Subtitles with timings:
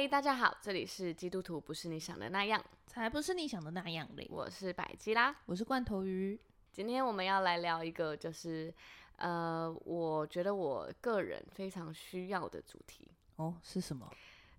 [0.00, 4.26] 嗨，大家好，这里是基督徒不是你想的那样，才不是你想的那样嘞。
[4.30, 6.40] 我是百基拉，我是罐头鱼。
[6.72, 8.72] 今天我们要来聊一个，就是
[9.16, 14.10] 呃，我觉得我个人非常需要的主题哦，是什么？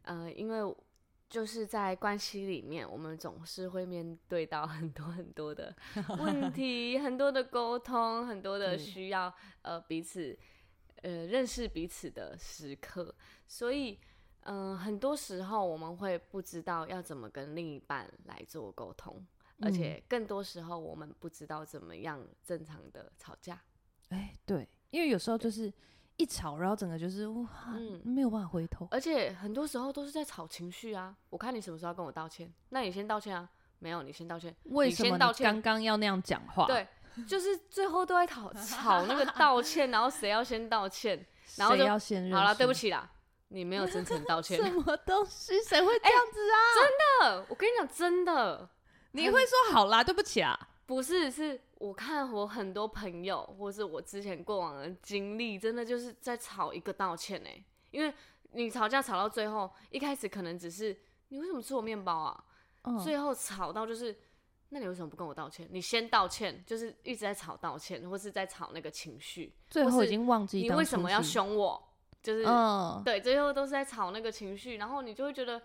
[0.04, 0.75] 呃，因为
[1.27, 5.76] 就是在关系里面，我们总是会面对到很多很多的
[6.20, 9.34] 问题，很多的沟通，很多的需要
[9.64, 10.38] 呃彼此
[11.02, 13.16] 呃认识彼此的时刻，
[13.48, 13.98] 所以。
[14.44, 19.16] 嗯、呃，很多时候我们会不知道要怎么跟另一半来做沟通，
[19.58, 23.59] 嗯，而且更多时候我们不知道怎么样正常的吵架。
[24.09, 25.72] 哎，对，因为有时候就是
[26.18, 28.88] 一吵，然后整个就是哇，嗯，没有办法回头。
[28.91, 31.16] 而且很多时候都是在吵情绪啊。
[31.30, 32.52] 我看你什么时候要跟我道歉？
[32.70, 33.49] 那你先道歉啊。
[33.84, 34.55] 没有，你先道歉。
[34.66, 35.44] 为什么道歉？
[35.44, 36.68] 刚刚要那样讲话？
[36.68, 36.88] 对，
[37.26, 41.26] 就是最后都在吵 吵那个道歉，然后谁要先道歉？
[41.55, 42.32] 然后就要先？
[42.32, 43.10] 好了，对不起啦。
[43.54, 45.62] 你没有真诚道歉，什么东西？
[45.62, 46.57] 谁会这样子啊？
[46.57, 48.70] 欸、真的，我跟你讲，真的，
[49.12, 50.58] 你会说好啦，对不起啊？
[50.85, 57.66] 不是，是我看我很多朋友，或是我之前过往的经历，真的就是在吵一个道歉呢、欸。
[57.91, 58.13] 因为
[58.54, 62.43] 你吵架吵到最后，一开始可能只是你为什么吃我面包啊？
[62.84, 64.18] 嗯、最后吵到就是，
[64.69, 65.68] 那你为什么不跟我道歉？
[65.69, 71.90] 你先道歉，就是一直在吵道歉，或是在吵那个情绪，最后已经忘记你为什么要凶我。
[72.22, 75.58] 就是、嗯，对，最后都是在吵那个情绪，然后你就会觉得，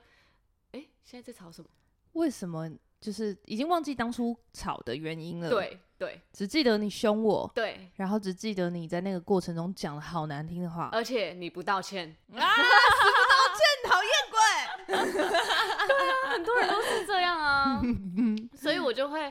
[0.72, 1.68] 哎、欸，现在在吵什么？
[2.12, 2.70] 为什么？
[2.98, 5.50] 就是已经忘记当初吵的原因了。
[5.50, 7.48] 对对，只记得你凶我。
[7.54, 12.40] 对，然后只记得你在那个过程中讲了好难听的话，而且你不道歉啊！
[12.40, 14.38] 死不道歉，讨厌鬼！
[15.86, 17.82] 对啊，很多人都是这样啊，
[18.56, 19.30] 所以我就会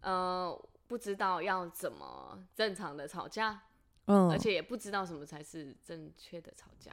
[0.00, 3.60] 呃，不知道要怎么正常的吵架。
[4.06, 6.90] 嗯，而且也不知道什么才是正确的吵架。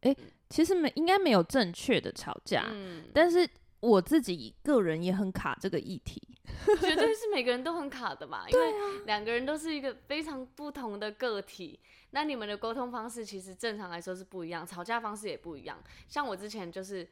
[0.00, 0.16] 哎、欸，
[0.50, 6.20] 其实没应该没有正确的吵架，嗯，但是我自己个人也很卡这个议题，
[6.80, 8.48] 绝对 是每个人都很卡的嘛？
[8.50, 11.78] 因为两个人都是一个非常不同的个体，
[12.10, 15.80] 那你们的沟通方式其实正常来说是不一样，吵架方式也不一样。
[16.08, 17.08] 像我之前就是，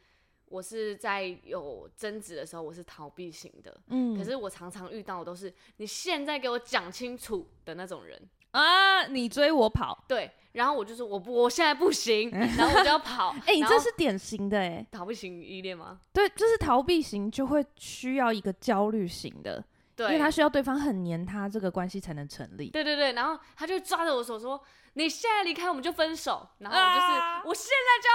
[0.46, 8.20] 我是在有争执的时候，我是逃避型的，嗯，可是我常常遇到的都是你现在给我讲清楚的那种人。
[8.52, 9.06] 啊！
[9.06, 13.30] 你追我跑，对，然后我就说我不，我现在不行， 然后我就要跑。
[13.46, 16.00] 哎、欸，你这是典型的哎，逃避型依恋吗？
[16.12, 19.62] 对，就是逃避型就会需要一个焦虑型的，
[19.94, 22.70] 对，因为他需要对方很黏他，这个关系才能成立。
[22.70, 24.60] 对对对，然后他就抓着我手说
[24.94, 28.14] ：“你现在离开我们就分手。”然后我就是、啊、我现在就要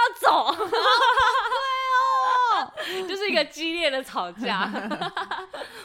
[0.54, 0.56] 走。
[0.68, 0.78] 对
[3.02, 4.70] 哦，就是一个激烈的吵架。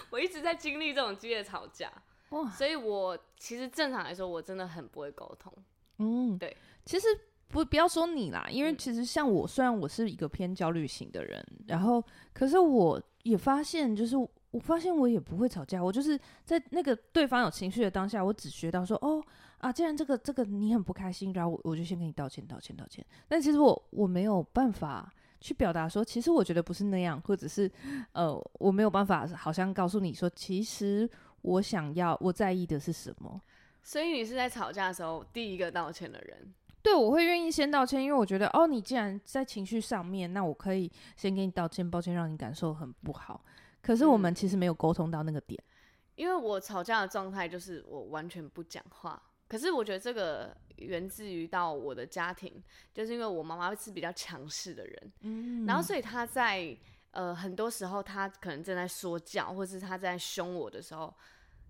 [0.09, 1.89] 我一直在经历这种激烈的吵架。
[2.31, 5.53] 哇，所以我其实正常来说，我真的很不会沟通。
[5.99, 6.55] 嗯，对，
[6.85, 7.07] 其实
[7.47, 12.03] 不不要说你啦，因为其实像我，虽然我是一个偏焦虑型的人，嗯，然后
[12.33, 19.23] 可是我也发现，就是我发现我也不会吵架，我就是在那个对方有情绪的当下，我只学到说，哦
[19.59, 23.05] 啊，既然这个这个你很不开心，然后我我就先跟你道歉道歉道歉。
[23.27, 27.69] 但其实我我没有办法去表达说，其实我觉得不是那样，或者是
[28.13, 31.09] 呃，我没有办法好像告诉你说，其实。
[31.41, 33.41] 我想要，我在意的是什么？
[33.83, 36.53] 所以你是在吵架的时候第一个道歉的人？
[36.83, 43.43] 对，我会愿意先道歉，因为我觉得，哦，你既然在情绪上面，那我可以先给你道歉，抱歉让你感受很不好。
[43.81, 45.61] 可是我们其实没有沟通到那个点。
[45.63, 45.73] 嗯，
[46.15, 49.21] 因为我吵架的状态就是我完全不讲话。
[49.47, 52.61] 可是我觉得这个源自于到我的家庭，
[52.93, 56.77] 就是因为我妈妈是比较强势的人，嗯，然后所以她在。
[57.11, 61.13] 呃，很多时候他可能正在说教，或是他在凶我的时候，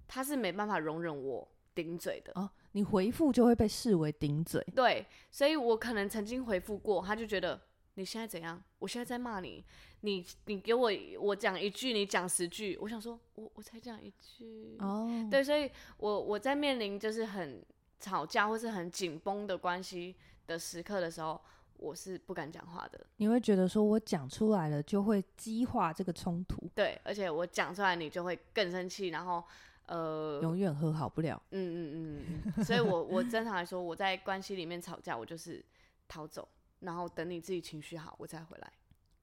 [0.08, 2.32] 他是没办法容忍我顶嘴的。
[2.36, 4.64] 哦，你回复就会被视为顶嘴。
[4.76, 7.60] 对，所以我可能曾经回复过，他就觉得
[7.96, 8.62] 你现在怎样？
[8.78, 9.66] 我现在在骂你，
[10.02, 12.78] 你你给我我讲一句，你讲十句。
[12.80, 14.78] 我想说，我我才讲一句。
[14.80, 17.66] 哦，对，所以我我在面临就是很
[18.00, 20.16] 吵架或是很紧绷的关系
[20.46, 21.42] 的时刻的时候。
[21.82, 29.44] 我是不敢讲话的，你会觉得说我讲出来了就会激化这个冲突，对，而且我讲出来你就会更生气，然后
[29.88, 35.66] 呃，永远和好不了，嗯嗯嗯嗯，所以我我正常来说我在关系里面吵架，我就是
[36.08, 36.48] 逃走，
[36.82, 38.72] 然后等你自己情绪好，我再回来，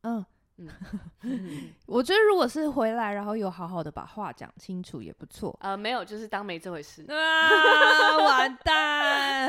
[0.03, 0.27] 嗯。
[1.23, 5.57] 嗯，我觉得如果是回来，然后有好好的把话讲清楚也不错。
[5.61, 7.05] 呃，没有，就是当没这回事。
[7.09, 9.49] 啊，完蛋！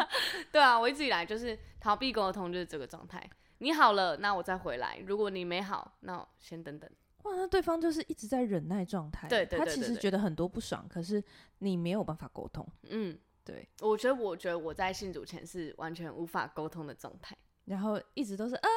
[0.52, 3.28] 对啊，我一直以来就是逃避沟通，就是这个状态。
[3.58, 6.90] 你好了，那我再回来；如果你没好，那我先等等。
[7.22, 9.28] 哇，那对方就是一直在忍耐状态。
[9.28, 11.22] 对对对，对，对，他其实觉得很多不爽，可是
[11.58, 12.66] 你没有办法沟通。
[12.84, 17.36] 嗯，对，我觉得，我觉得我在信主前是完全无法沟通的状态，
[17.66, 18.68] 然后一直都是啊。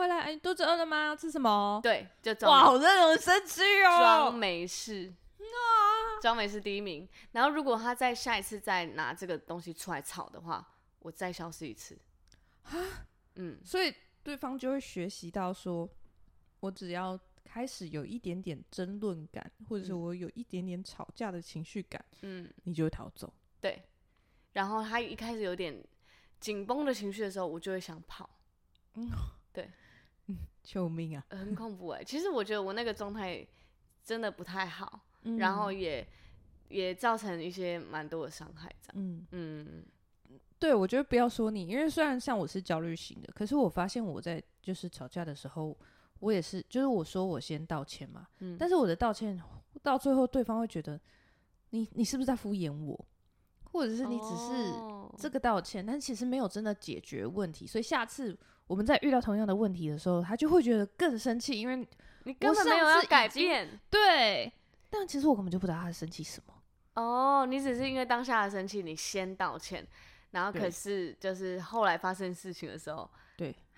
[0.00, 1.06] 回来，哎，肚子饿了吗？
[1.06, 1.78] 要吃什么？
[1.82, 3.98] 对，就哇，好让人生气哦。
[3.98, 5.12] 装没事，
[6.20, 7.08] 装没事第一名。
[7.32, 10.66] 然后如果他再下一次再拿这个东西出来吵的话，
[11.00, 11.98] 我再消失一次。
[13.36, 15.88] 嗯，所以对方就会学习到说，
[16.60, 23.32] 我只要开始有一点点争论感，或者是我有一点点吵架的情绪感，嗯，你就会逃走。
[23.60, 23.82] 对，
[24.52, 25.82] 然后他一开始有点
[26.38, 28.28] 紧绷的情绪的时候，我就会想跑。
[28.94, 29.08] 嗯，
[29.52, 29.72] 对，嗯，
[30.62, 32.04] 救命啊，很恐怖哎。
[32.04, 33.46] 其实我觉得我那个状态
[34.04, 36.06] 真的不太好，嗯、然后也
[36.68, 38.94] 也造成一些蛮多的伤害，这样。
[38.96, 39.84] 嗯嗯。
[40.58, 45.74] 对，我觉得不要说你，因为虽然像我是焦虑型的，可是我发现我在就是吵架的时候，
[46.18, 49.40] 我也是，就是我说我先道歉嘛，嗯，但是我的道歉
[49.82, 51.00] 到最后，对方会觉得
[51.70, 53.06] 你你是不是在敷衍我，
[53.72, 54.70] 或者是你只是
[55.16, 58.38] 这个道歉，哦，但其实没有真的解决问题，所以下次
[58.70, 61.76] 我们在遇到同样的问题的时候，他就会觉得更生气，因为
[62.22, 64.52] 你根本没有要改变，对，
[64.88, 66.54] 但其实我根本就不知道他在生气什么，
[67.02, 69.84] 哦，你只是因为当下的生气，你先道歉。
[70.30, 73.29] 然后可是就是后来发生事情的时候，对，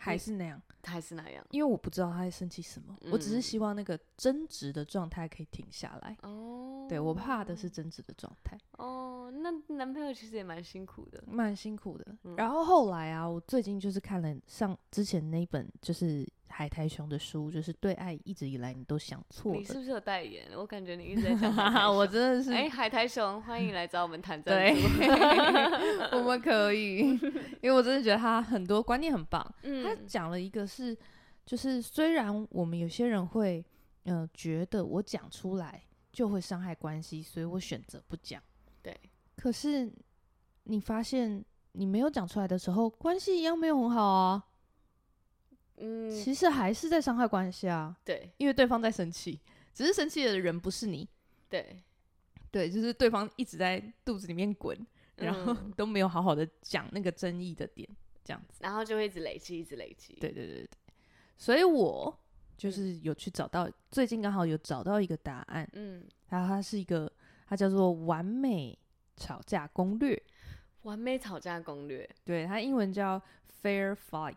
[0.04, 6.16] 还是那样，还是那样，因为我不知道他在生气什么，嗯，我只是希望那个争执的状态可以停下来。
[6.22, 8.58] 哦，对，我怕的是争执的状态。
[8.78, 12.16] 哦，那男朋友其实也蛮辛苦的，蛮辛苦的。
[12.24, 12.34] 嗯。
[12.36, 16.28] 然后后来啊，我最近就是看了上之前那本就是。
[16.52, 19.58] 海苔熊的书就是对爱一直以来你都想错了。
[19.58, 20.46] 你是不是有代言？
[20.54, 21.52] 我感觉你一直在讲。
[21.90, 22.52] 我真的是。
[22.52, 24.80] 哎、欸，海苔熊，欢迎来找我们谈赞助。
[24.80, 26.98] 对， 我们可以，
[27.62, 29.42] 因为我真的觉得他很多观念很棒。
[29.62, 30.96] 嗯、他讲了一个是，
[31.46, 33.64] 就是虽然我们有些人会，
[34.04, 35.82] 嗯、呃，觉得我讲出来
[36.12, 38.42] 就会伤害关系，所以我选择不讲。
[38.82, 38.94] 对。
[39.36, 39.90] 可是
[40.64, 44.44] 你发现你没有讲出来的时候，关系一样没有很好啊。
[45.84, 47.96] 嗯，其实还是在伤害关系啊。
[48.04, 49.40] 对，因为对方在生气，
[49.74, 51.08] 只是生气的人不是你。
[51.48, 51.82] 对，
[52.52, 54.78] 对，就是对方一直在肚子里面滚，
[55.16, 57.88] 嗯，然后都没有好好的讲那个争议的点，
[58.24, 60.14] 这样子，然后就会一直累积，一直累积。
[60.20, 60.68] 对对对对，
[61.36, 62.16] 所以我
[62.56, 65.68] 就是有去找到，嗯，最近刚好有找到一个答案。
[65.72, 67.12] 嗯，然后它是一个，
[67.48, 68.78] 它叫做完美
[69.16, 70.22] 吵架攻略。
[70.82, 73.20] 完美吵架攻略，对，它英文叫
[73.62, 74.36] Fair Fight。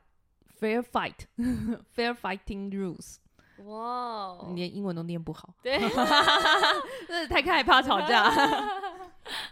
[0.60, 1.28] Fair fight,
[1.96, 3.18] fair fighting rules。
[3.66, 5.80] 哇，你连英文都念不好，对，
[7.08, 8.30] 真是太害怕吵架。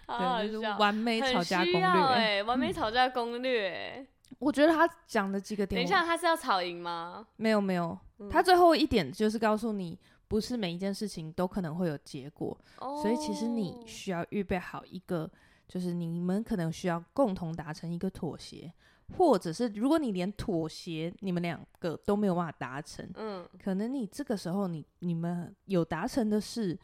[0.07, 1.81] 对，就是完美吵架攻略。
[1.81, 4.07] 哎、欸，完美吵架攻略、欸。
[4.39, 7.25] 我觉得他讲的几个点，等一下他是要吵赢吗？
[7.38, 7.97] 没有没有，
[8.29, 9.97] 他最后一点就是告诉你，
[10.27, 15.29] 不是每一件事情都可能会有结果，哦、所以其实你需要预备好一个，
[15.67, 18.71] 就是你们可能需要共同达成一个妥协。
[19.17, 26.77] 或者是，如果你连妥协，你们两个都没有办法达成，嗯，可能你这个时候你你们有达成的是，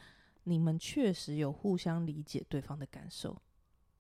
[0.43, 3.35] 你们确实有互相理解对方的感受，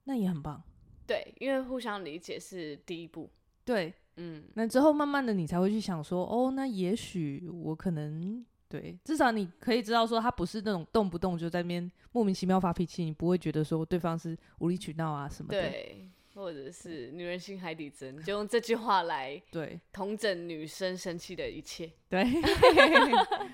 [0.03, 0.61] 那也很棒。
[1.07, 3.29] 对，因为互相理解是第一步。
[3.65, 15.61] 对，嗯，那之后慢慢的你才会去想说，哦，那也许我可能对，至少你可以知道说他不是那种动不动就在那边莫名其妙发脾气，你不会觉得说对方是无理取闹啊什么的。
[15.61, 16.08] 对。
[16.39, 19.77] 或者是女人心海底针，就用这句话来 对。
[19.91, 22.23] 同整女生生气的一切，对，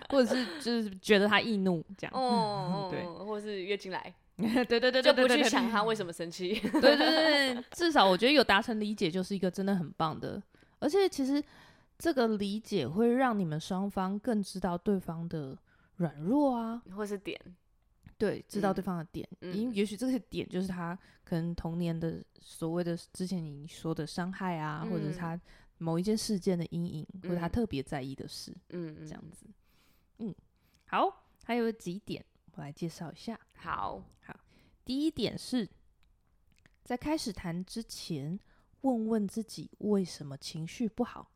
[0.10, 5.44] 或者是就是觉得她易怒这样，哦， 对，或者是月经来， 对对对对，就不去。
[5.44, 10.42] 想她为什么生气，对对对，至少我觉得有达成理解就是一个真的很棒的，
[10.80, 11.44] 而且其实
[11.98, 15.58] 这个理解会让你们双方更知道对方的
[15.98, 17.40] 软弱啊，或是点。
[18.18, 25.40] 对，知道对方的点，因、嗯、也许这些点就是他可能童年的所谓的之前你说的伤害啊，嗯、或者是他
[25.78, 29.46] 某一件事件的阴影，嗯、或者他特别在意的事，嗯，这样子，
[30.20, 30.34] 嗯，
[30.86, 33.38] 好，还有几点我来介绍一下。
[33.56, 34.40] 好，好，
[34.86, 35.70] 第一点是
[36.84, 38.40] 在开始谈之前，
[38.82, 41.30] 问问自己为什么情绪不好。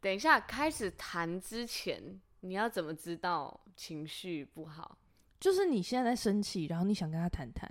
[0.00, 4.98] 等一下，开始谈之前，你要怎么知道情绪不好？
[5.42, 7.68] 就是你现在在生气，然后你想跟他谈谈，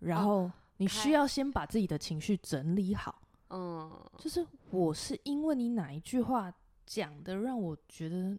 [0.00, 3.22] 然后你需要先把自己的情绪整理好。
[3.48, 6.52] 嗯，就是我是因为你哪一句话
[6.84, 8.38] 讲的让我觉得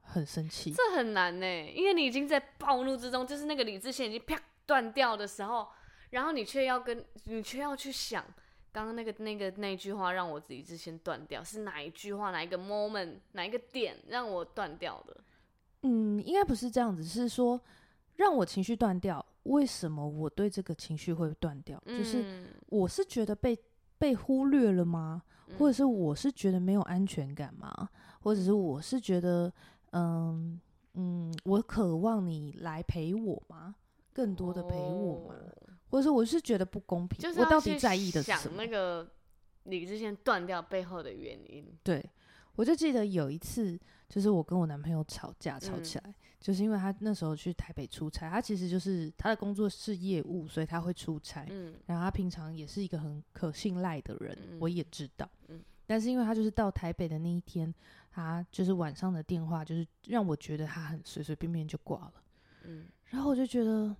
[0.00, 5.68] 很生气，这很难呢，因为你已经在暴怒之中，就是那个理智线已经啪断掉的时候，
[6.10, 8.24] 然后你却要跟你却要去想
[8.72, 15.16] 刚刚那个那个那句话让我理智线断掉是哪一句话，哪一个 moment，哪一个点让我断掉的。
[15.82, 17.60] 嗯，应该不是这样子，是说
[18.16, 19.24] 让我情绪断掉。
[19.44, 21.82] 为什么我对这个情绪会断掉？
[21.86, 23.58] 嗯，就是我是觉得被
[23.98, 25.22] 被忽略了吗？
[25.58, 27.88] 或者是我是觉得没有安全感吗？
[28.20, 29.52] 或者是我是觉得，
[29.92, 30.60] 嗯
[30.94, 33.74] 嗯，我渴望你来陪我吗？
[34.12, 35.34] 更多的陪我吗？
[35.34, 37.18] 哦、或者是我是觉得不公平？
[37.18, 38.56] 就是我到底在意的是什么？
[38.56, 39.10] 想那个
[39.64, 41.66] 理智线断掉背后的原因。
[41.82, 42.04] 对，
[42.56, 46.04] 我就记得有一次，就是我跟我男朋友吵架吵起来。
[46.06, 51.46] 嗯就是因为他那时候去台北出差，他其实就是他的工作是业务，所以他会出差。
[51.50, 55.28] 嗯，然后他平常也是一个很可信赖的人，嗯、我也知道。
[55.48, 57.70] 嗯，但是因为他就是到台北的那一天，
[58.10, 62.12] 他就是晚上的电话，就是让我觉得他很随随便便就挂了。
[62.62, 63.94] 嗯，然后我就觉得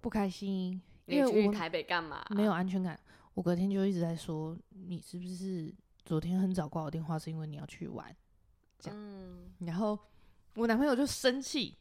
[0.00, 2.26] 不开心，因为我去台北干嘛？
[2.30, 2.98] 没有安全感。
[3.34, 5.72] 我隔天就一直在说，你是不是
[6.04, 8.12] 昨天很早挂我电话，是因为你要去玩？
[8.78, 9.98] 这样，嗯、然后。
[10.54, 11.76] 我男朋友就生气，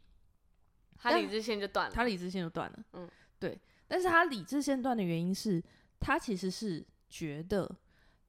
[0.99, 2.85] 他理智线就断了，他理智线就断了。
[2.93, 5.63] 嗯，对，但是他理智线断的原因是
[5.99, 7.67] 他其实是觉得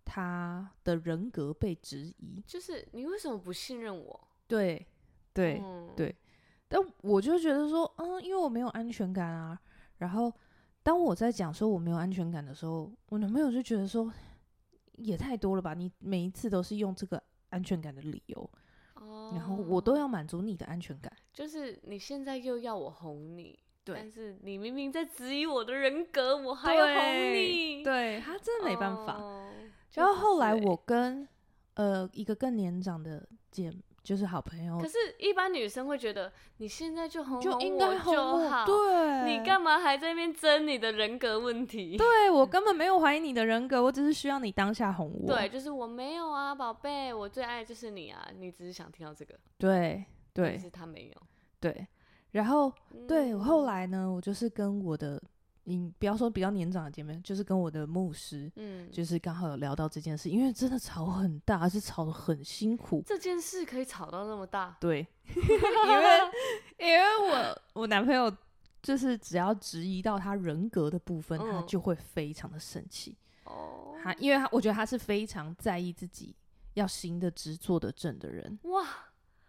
[0.06, 4.28] 他的人格被质疑，就是你为什么不信任我？
[4.46, 4.86] 对，
[5.34, 6.16] 对，嗯、对。
[6.66, 9.60] 但我就觉得说，嗯，因为我没有安全感啊。
[9.98, 10.32] 然后
[10.82, 14.10] 当我在讲说我没有安全感的时候，我男朋友就觉得说，
[14.94, 15.74] 也太多了吧？
[15.74, 18.50] 你每一次都是用这个安全感的理由。
[19.32, 29.18] 然后我都要满足你的安全感，就是你现在又要我哄你，对，但是你明明在质疑我的人格，我还要哄你，对，他真的没办法。
[29.18, 29.50] 哦，
[29.94, 31.28] 然后后来我跟
[31.74, 33.72] 呃一个更年长的姐。
[34.08, 41.94] 就是好朋友，可是，一般女生会觉得你现在就哄哄我就应该哄我好，对，你干嘛还在那边争你的人格问题？
[42.00, 45.26] 对，我根本没有怀疑你的人格，我只是需要你当下哄我。
[45.26, 49.34] 对，就是我没有啊，宝贝，我最爱就是你啊，你只是想听到这个。
[49.58, 51.22] 对对，但是他没有。
[51.60, 51.86] 对，
[52.30, 55.22] 然后、嗯、对，后来呢，我就是跟我的。
[55.68, 63.02] 你不要说比较年长的姐妹，就是跟我的牧师，嗯，就是刚好有聊到这件事，因为真的吵很大，而且吵得很辛苦。
[63.04, 64.74] 这件事可以吵到那么大？
[64.80, 66.04] 对，因为
[66.78, 68.34] 因为我我男朋友
[68.80, 73.14] 就是只要质疑到他人格的部分，嗯、他就会非常的生气。
[73.44, 76.34] 哦，他因为他我觉得他是非常在意自己
[76.74, 78.58] 要行得直坐得正的人。
[78.62, 78.86] 哇。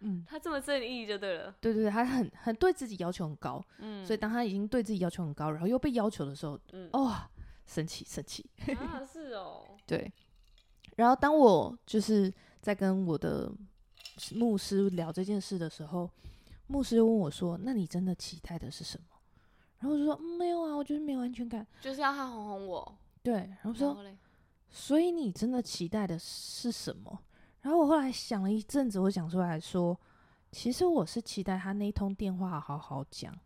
[0.00, 1.54] 嗯，他这么正义就对了。
[1.60, 3.62] 对对对，他很很对自己要求很高。
[3.78, 7.14] 嗯，所以当他已经对自己要求很高，然后又被要求的时候，嗯，哦，
[7.66, 8.48] 生气生气。
[8.78, 9.64] 啊，是哦。
[9.86, 10.12] 对。
[10.96, 13.50] 然后当我就是在跟我的
[14.34, 16.10] 牧师聊这件事的时候，
[16.66, 19.06] 牧师又问我说：“那你真的期待的是什么？”
[19.80, 24.02] 然后我就说：“嗯，没有啊，我就是没有安全感，就是要他哄哄我。”对，然后说
[24.68, 27.18] ：“所以你真的期待的是什么？”
[27.62, 29.98] 然后我后来想了一阵子，我想出来说，
[30.50, 33.38] 其实我是期待他那一通电话好好讲。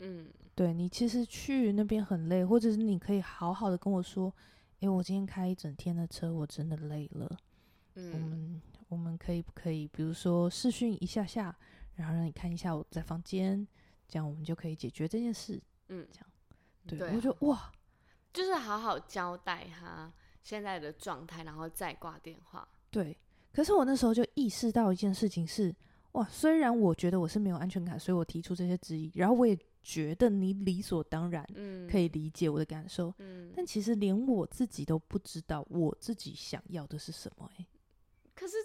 [0.00, 4.34] 嗯，对，你其实去那边很累，或者是你可以好好的跟我说，
[4.80, 7.38] 诶，我今天开一整天的车，我真的累了。
[7.94, 11.54] 嗯，我们我们可以不可以，比如说视讯一下下，
[11.94, 13.66] 然后让你看一下我在房间，
[14.08, 15.60] 这样我们就可以解决这件事。
[15.88, 16.30] 嗯，这样，
[16.86, 17.72] 对，对啊，我就哇，
[18.32, 22.66] 就是好好交代他现在的状态，然后再挂电话。
[22.90, 23.16] 对，
[23.52, 25.74] 可是我那时候就意识到一件事情是，
[26.12, 31.46] 哇，虽然我觉得我是没有安全感，所以我提出这些质疑，然后我也觉得你理所当然，
[31.88, 37.66] 可以理解我的感受，嗯，但其实连我自己都不知道我自己想要的是什么，欸，
[38.34, 38.56] 可是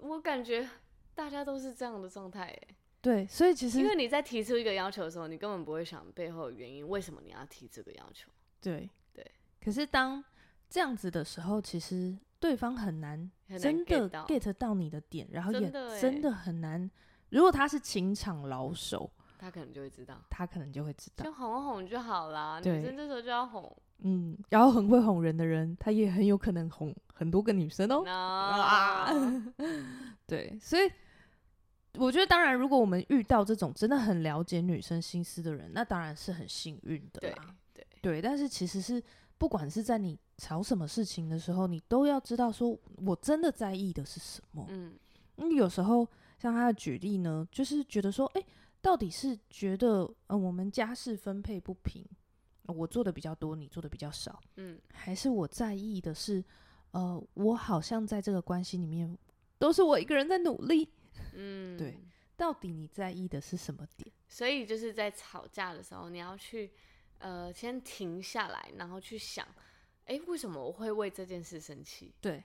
[0.00, 0.66] 我感觉
[1.14, 8.30] 大家都是这样的状态，哎，对，所以其实因为你在提出一个要求的时候，你根本不会想背后的原因，为什么你要提这个要求？
[8.62, 10.24] 对对，可是当
[10.70, 12.16] 这样子的时候，其实。
[12.44, 16.90] 对方很难真的 get 到你的点，然后也真的很难。
[17.30, 22.60] 如果他是情场老手，他可能就会知道，他可能就会知道，就哄哄就好啦。
[22.62, 28.04] 女生这时候就要哄，嗯，然后很会哄人的人，他也很有可能哄很多个女生哦。
[30.26, 30.82] 对，所以
[31.94, 37.54] 我觉得，当然，如果我们遇到这种真的很了解女生心思的人，那当然是很幸运的啦。
[37.72, 39.02] 对对，但是其实是。
[39.36, 44.66] 不管是在你吵什么事情的时候，你都要知道说，我真的在意的是什么。
[44.68, 44.98] 嗯，
[45.36, 48.46] 你有时候像他的举例呢，就是觉得说，诶，
[48.80, 52.04] 到底是觉得，呃，我们家事分配不平，
[52.66, 56.44] 我做的比较多，你做的比较少，嗯，还是我在意的是，
[56.90, 59.16] 呃，我好像在这个关系里面
[59.58, 60.88] 都是我一个人在努力，
[61.34, 61.98] 嗯，对，
[62.36, 64.12] 到底你在意的是什么点？
[64.28, 66.70] 所以就是在吵架的时候，你要去。
[67.18, 69.46] 呃，先停下来，然后去想，
[70.06, 72.12] 哎，为什么我会为这件事生气？
[72.20, 72.44] 对，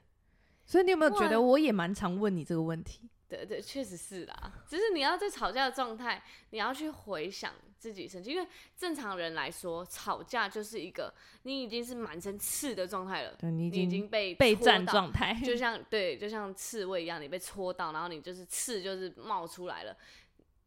[0.66, 3.10] 所以你有没有觉得我也蛮常问你这个问题？
[3.28, 4.51] 对对，确实是啦。
[4.68, 11.13] 只是你要在吵架的状态，你要去回想自己生气，因为正常人来说，吵架就是一个
[11.44, 19.96] 你已经是满身刺的状态了，对，你已经，你已经被备战状态，就 像对，就像刺猬一样，你被戳到，然后你就是刺就是冒出来了，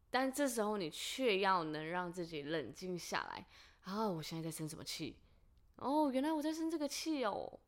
[0.09, 3.45] 但这时候你却要能让自己冷静下来，
[3.81, 5.17] 啊，我现在在生什么气？
[5.77, 7.59] 哦，原来我在生这个气哦，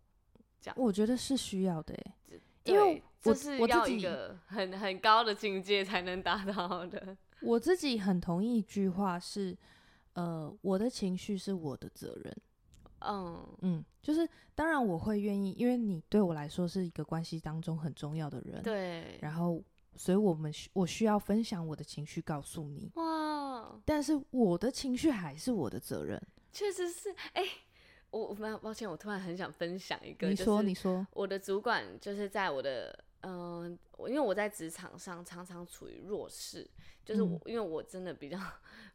[0.61, 7.17] 这样我觉得是需要的，哎，因为这是要一个很很高的境界才能达到的。
[7.41, 9.57] 我自己很同意一句话是，
[10.13, 12.37] 呃，我的情绪是我的责任。
[12.99, 18.63] 嗯嗯，就是当然我会愿意，因为你对我来说是一个关系当中很重要的人。
[18.63, 19.19] 对。
[19.21, 19.61] 然后，
[19.95, 22.89] 所以我们我需要分享我的情绪告诉你。
[22.95, 23.79] 哇。
[23.85, 26.19] 但是我的情绪还是我的责任。
[26.51, 27.43] 确实是，哎、
[28.15, 28.19] 欸。
[28.19, 30.27] 我我抱歉，我突然很想分享一个。
[30.27, 31.05] 你说，你说。
[31.11, 36.67] 我的主管就是在我的，嗯、呃，因为我在职场上常常处于弱势，
[37.03, 38.39] 就是我、嗯、因为我真的比较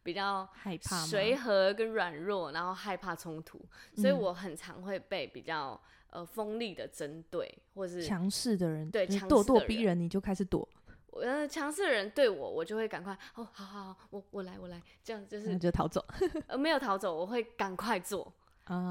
[0.02, 3.60] 比较害怕随和跟软弱，然后害怕冲突，
[3.96, 10.66] 所以我很常会被比较呃锋利的针对，或是强势的人对强咄咄逼人，你就开始躲。
[11.20, 16.02] 呃，强势的人对我，我就会赶快哦，好好好，我我来我来，这样就是你就逃走。
[16.46, 18.32] 呃，没有逃走，我会赶快做。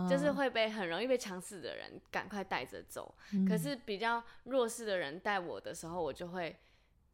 [0.09, 6.53] 就是会被很容易被强势的人赶快带着走，嗯，可是比较弱势的人带我的时候，我就会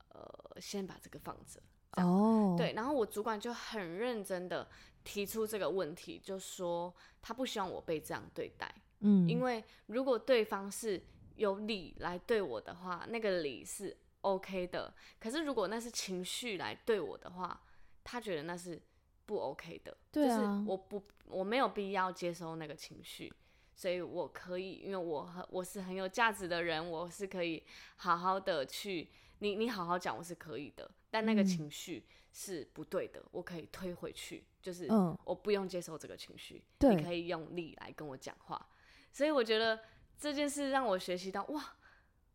[0.10, 0.27] 呃
[0.60, 1.62] 先把这个放着。
[2.01, 4.67] 哦，对，然后我主管就很认真的
[5.03, 8.74] 提出这个问题，就说他不希望我被这样对待。
[9.01, 11.01] 嗯，因为如果对方是
[11.36, 17.62] 有理来对我的话，那个理是 OK 的，可是如果那是情绪来对我的话，
[18.03, 18.81] 他觉得那是。
[19.25, 23.34] 不 OK 的，对啊，就是我不我没有必要接收那个情绪，
[23.75, 27.63] 所以我可以，因为我很我是很有价值的人，我是可以
[27.98, 34.88] 好好的去你你好好讲，我是可以的，但那个情绪是不对的，嗯，我可以推回去，就是
[35.24, 38.70] 我不用接受这个情绪，嗯，你可以用力来跟我讲话，
[39.12, 39.79] 所以我觉得
[40.17, 41.75] 这件事让我学习到，哇，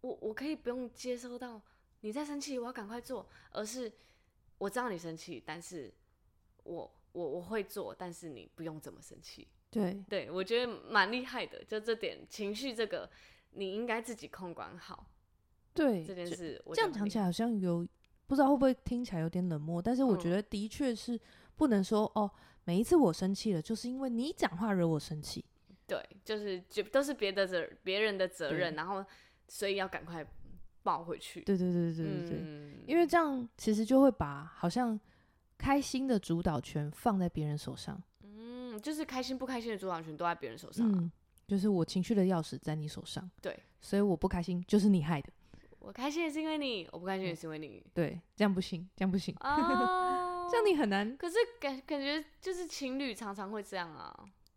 [0.01, 1.63] 我我可以不用接收到
[2.01, 3.93] 你在生气，我要赶快做，而是
[4.59, 5.95] 我知道你生气，但是。
[6.65, 9.49] 我我我会做，但是你不用这么生气。
[9.71, 13.09] 对对，我觉得蛮厉害的，就这点情绪这个，
[13.53, 15.07] 你应该自己控管好。
[15.73, 17.87] 对这件事，这样讲起来好像有
[18.27, 21.19] 不知道会不会听起来有点冷漠，但是我觉得的确是
[21.55, 22.31] 不能说、嗯、哦，
[22.65, 25.45] 每一次我生气了，就是因为你讲话惹我生气。
[25.87, 29.05] 对，就是就都是别的责别人的责任，然后
[29.47, 30.27] 所以要赶快
[30.83, 31.43] 抱回去。
[31.43, 35.01] 对对对对对对、嗯，因为这样其实就会把好像。
[35.61, 41.13] 开心的主导权放在别人手上，嗯，就是开心不开心的主导权都在别人手上，嗯，
[41.47, 45.31] 就是我情绪的钥匙在你手上，对，所以我不开心就是你害的，
[45.79, 54.13] 我开心也是因为你，我不开心也是因为你，对，这样不行，这样不行，哦、 这样你很难，可是感感觉就是情侣常常会这样啊，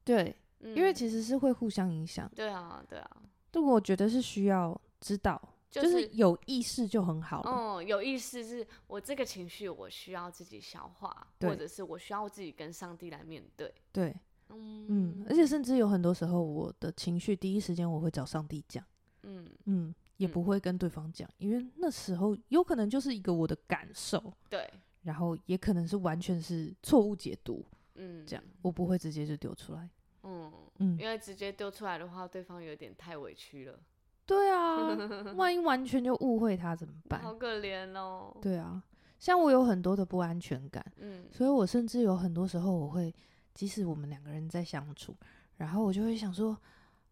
[0.06, 3.18] 对、嗯，因为其实是会互相影响，对啊，对啊，
[3.52, 5.50] 但我觉得是需要知道。
[5.82, 7.52] 就是、就是有意识就很好了。
[7.52, 13.74] 嗯，有意识是我这个情绪，我需要自己消化，或者是我需要自己跟上帝来面对。
[13.92, 14.16] 对，
[14.50, 18.86] 嗯嗯，而且甚至有很多时候，我的情绪第一时间我会找上帝讲。
[19.24, 24.32] 嗯嗯，也不会跟对方讲、嗯，因为那时候有可能就是一个我的感受。
[24.50, 24.70] 对，
[25.02, 27.66] 然后也可能是完全是错误解读。
[27.96, 29.90] 嗯，这样我不会直接就丢出来。
[30.24, 33.80] 嗯嗯，因为直接丢出来的话，对方有点太委屈了。
[34.26, 37.22] 对啊，万 一完全就误会他怎么办？
[37.22, 38.36] 好可怜哦。
[38.42, 38.82] 对啊，
[39.20, 43.14] 像我有很多的不安全感，嗯，所以我甚至有很多时候我会，
[43.54, 45.16] 即使我们两个人在相处，
[45.58, 46.58] 然后我就会想说，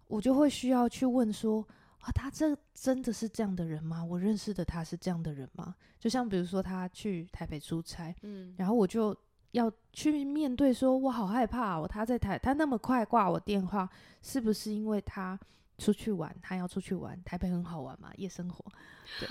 [0.07, 1.61] 我就会需要去问说，
[1.99, 4.03] 啊，他这真的是这样的人吗？
[4.03, 5.75] 我认识的他是这样的人吗？
[5.99, 9.15] 就像比如说他去台北出差，嗯，然后我就
[9.51, 13.89] 要去面对说，我好害怕哦，他在台，他那么快挂我电话，
[14.21, 15.37] 是不是因为他？
[15.81, 18.63] 出去玩，他要出去玩，台北很好玩嘛，夜生活。
[19.19, 19.27] 对，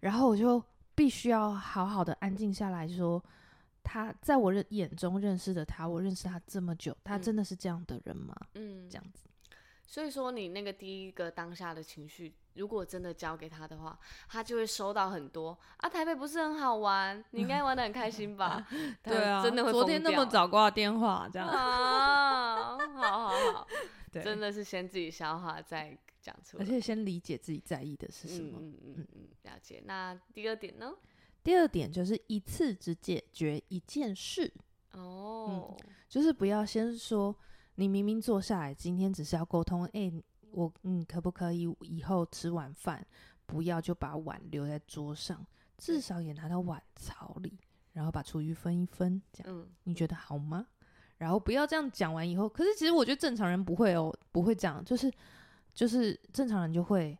[0.00, 0.62] 然后我就
[0.94, 3.22] 必须要好好的安静下来说，
[3.82, 8.34] 他在我认眼中认识的他，我认识他这么久，他真的是这样的人吗？
[8.54, 9.24] 嗯，这样子。
[9.86, 15.88] 所以说，你那个第一个当下的情绪，如果真的交给他的话，他就会收到很多啊。
[15.88, 18.66] 台北不是很好玩，你应该玩的很开心吧？
[19.02, 19.72] 对啊，真的会。
[19.72, 23.66] 昨天那么早挂电话，这样啊，好好好。
[24.10, 28.58] 真的是先自己消化再讲出来，而且先理解自己在意的是什么。
[28.60, 29.82] 嗯嗯嗯，了解。
[29.84, 30.94] 那第二点呢？
[31.42, 34.52] 第二点就是一次只解决一件事。
[34.92, 37.34] 哦、嗯，就是不要先说
[37.76, 39.84] 你明明坐下来，今天只是要沟通。
[39.86, 40.12] 哎、欸，
[40.50, 43.06] 我嗯，可不可以以后吃晚饭
[43.46, 47.58] 不要就把碗留在桌上，至少也拿到碗槽里。
[47.94, 50.68] 然后把厨余分一分，这样，嗯，你觉得好吗？
[51.18, 55.12] 然后不要这样讲完以后，可是其实我觉得正常人不会哦，不会这样，就是
[55.74, 57.16] 就是正常人就会，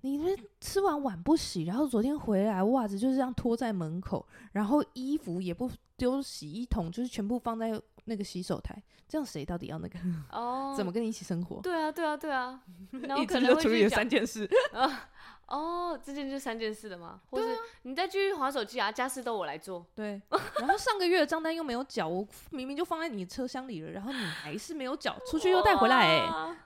[0.00, 9.98] 你们吃完碗不洗，然后昨天回来袜子就是这样拖在门口，然后衣服也不丢洗衣桶，就是全部放在那个洗手台，这样谁到底要那个？
[10.30, 11.60] 哦， 怎么跟你一起生活？
[11.62, 12.60] 对啊，对啊，对啊，
[13.02, 15.08] 然后一次就处理了三件事 啊。
[15.46, 17.20] 哦，这件就三件事了吗？
[17.30, 17.46] 或者
[17.82, 18.90] 你再继续划手机啊？
[18.90, 19.84] 家事都我来做。
[19.94, 20.20] 对，
[20.58, 26.56] 然后上个月的账单又没有缴，我明明就放在你的车厢里了，然后你还是没有缴，出去又带回来哎、欸。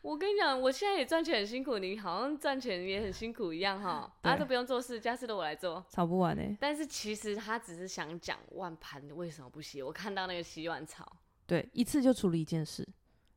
[0.00, 4.10] 我跟你讲，我现在也赚钱很辛苦，你好像赚钱也很辛苦一样哈。
[4.22, 6.56] 大家，都不用做事，家事都我来做，吵不完哎、欸。
[6.58, 11.06] 但是其实他只是想讲碗盘为什么不洗，我看到那个洗碗槽，
[11.46, 12.86] 对，一次就处理一件事。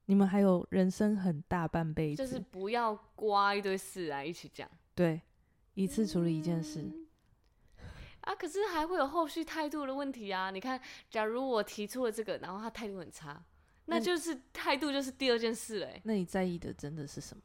[0.09, 4.67] 你们还有人生很大半辈子，就是不要刮一堆事来一起讲。
[4.95, 5.21] 对，
[5.75, 6.81] 一次处理一件事。
[6.81, 7.07] 嗯、
[8.21, 10.49] 啊，可是还会有后续态度的问题啊！
[10.49, 13.39] 你看，假如我提出了这个，然后他态度很差，
[13.85, 16.01] 那就是态度就是第二件事嘞。
[16.03, 17.43] 那你在意的真的是什么？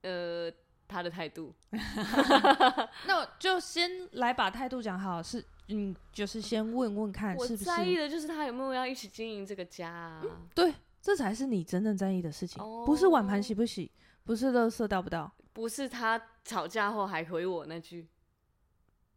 [0.00, 0.50] 呃，
[0.88, 1.54] 他的态度。
[3.06, 7.68] 那我就先来把态度讲好，是嗯，就是先问问看是不是。
[7.68, 10.22] 我在意的就是他有没有要一起经营这个家啊？
[10.24, 10.72] 嗯、对。
[11.02, 13.90] 这才是你真正在意的事情，oh, 不是碗盘洗不洗，
[14.22, 18.08] 不是垃圾倒不倒，不是他吵架后还回我那句，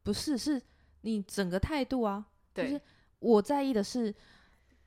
[0.02, 0.60] 不是，是
[1.02, 2.26] 你整个态度啊。
[2.52, 2.82] 对，就是
[3.20, 4.14] 我在意的是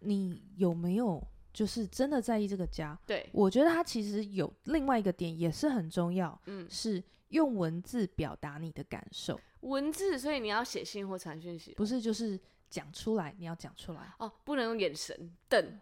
[0.01, 2.99] 你有没有，就是真的在意这个家。
[3.07, 9.39] 对，我觉得他其实有另外一个点也是很重要，嗯，是用文字表达你的感受。
[9.61, 15.79] 文字，所以你要写信或传讯息，不是就是讲出来，你要讲出来哦，不能用眼神瞪。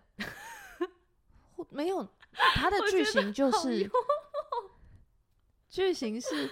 [1.71, 2.07] 没有，
[2.55, 3.91] 他的剧情就是
[5.69, 6.51] 剧情是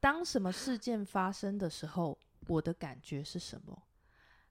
[0.00, 3.82] 当什么事件发生的时候，我的感觉是什么？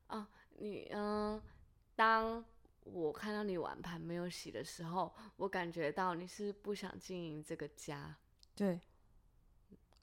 [0.07, 1.43] 啊，你嗯、呃，
[1.95, 2.45] 当
[2.83, 8.15] 我看到你碗盘没有洗的时候，我感觉到你是不想经营这个家，
[8.55, 8.79] 对，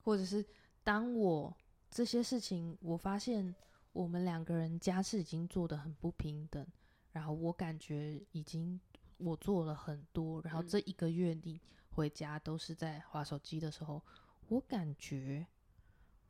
[0.02, 0.44] 或者是
[0.82, 1.54] 当我
[1.90, 3.54] 这些事情，我发现
[3.92, 6.66] 我们两个人家事已经做得很不平等，
[7.12, 8.80] 然后我感觉已经。
[9.20, 14.02] 我做了很多，然后这一个月你回家都是在划手机的时候，嗯、
[14.48, 15.46] 我感觉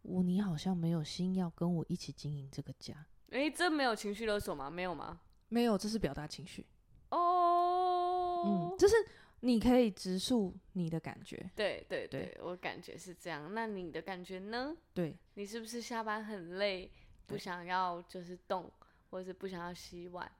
[0.02, 3.06] 我你好像没有心要跟我一起经营这个家。
[3.30, 4.68] 诶，这没有情绪勒索吗？
[4.70, 5.20] 没有吗？
[5.48, 6.66] 没有，这是表达情绪。
[7.10, 8.94] 哦，嗯，这是
[9.40, 11.36] 你可以直述你的感觉。
[11.54, 13.54] 对对对，对，我感觉是这样。
[13.54, 14.76] 那你的感觉呢？
[14.92, 16.90] 对，你是不是下班很累，
[17.26, 18.70] 不想要就是动，
[19.10, 20.30] 或者是不想要洗碗？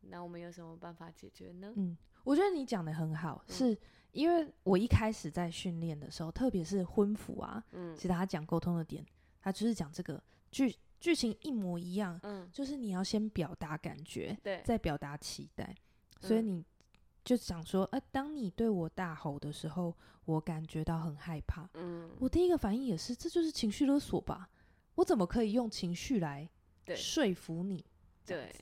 [0.00, 1.72] 那我们有什么办法解决呢？
[1.76, 3.78] 嗯，我觉得你讲的很好，嗯、是
[4.12, 9.04] 因为我一开始在训练的时候，特别是婚服啊，嗯，其实他讲沟通的点，
[9.40, 15.74] 他就是讲这个剧剧情一模一样，嗯，就是你要先表达感觉，对，再表达期待，
[16.20, 16.64] 所以你
[17.24, 24.48] 就想说，哎、当你对我大吼的时候，我感觉到很害怕，嗯，我第一个反应也是，这就是情绪勒索吧？
[24.94, 26.48] 我怎么可以用情绪来
[26.96, 27.84] 说服你？
[28.24, 28.52] 对。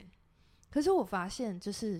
[0.77, 1.99] 可是我发现，就是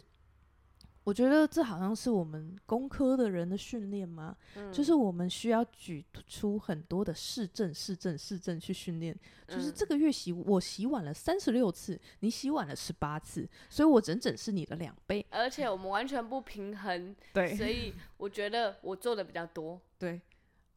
[1.03, 4.37] 我觉得这好像是我们工科的人的训练吗？
[4.55, 9.19] 嗯，就是我们需要举出很多的市政、市政、市政去训练。
[9.49, 15.25] 就是这个月洗我洗碗了三十六次，你洗碗了十八次，所以我整整是你的两倍。
[15.31, 20.21] 而且我们完全不平衡， 对，所以我觉得我做的比较多，对，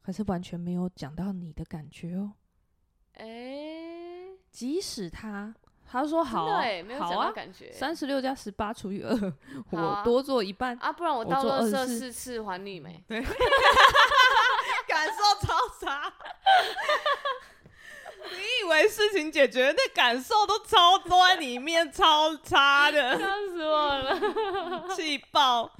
[0.01, 2.31] 可是完全没有讲到你的感觉哦。
[3.15, 5.53] 哎、欸，即使他。
[5.91, 6.63] 他说好、啊，
[6.99, 7.33] 好啊，
[7.71, 9.33] 三十六加十八除以二，
[9.71, 13.03] 我多做一半啊，不然我倒垃圾四次还你没？
[13.07, 13.19] 对，
[14.87, 16.13] 感受超差。
[18.31, 25.71] 你以为事情解决，那感受都超多在里面，超差的， 笑死我了，气爆。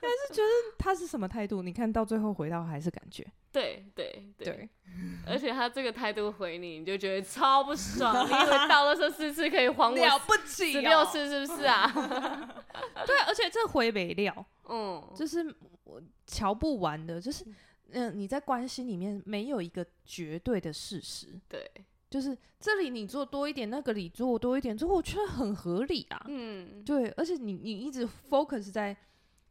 [0.00, 1.60] 但是觉得他是什么态度？
[1.62, 3.26] 你看到最后回到还是感觉。
[3.52, 4.68] 对对对，对，
[5.26, 8.14] 而且他这个态度回你，你就觉得超不爽。
[8.26, 11.90] 你以为到了这四次可以还我了不起十六次，是不是啊？
[13.04, 15.52] 对，而且这回没料，嗯，就是
[15.84, 17.44] 我瞧不完的，就是
[17.90, 21.68] 嗯、呃，你在关系里面没有一个绝对的事实，对，
[22.08, 28.96] 就是这里你做多一点，那个你做多一点，这我觉得很合理啊，嗯，对，而且你你一直 focus 在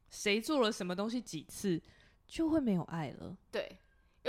[0.10, 1.82] 谁做了什么东西几次，
[2.26, 3.78] 就会没有爱了，对。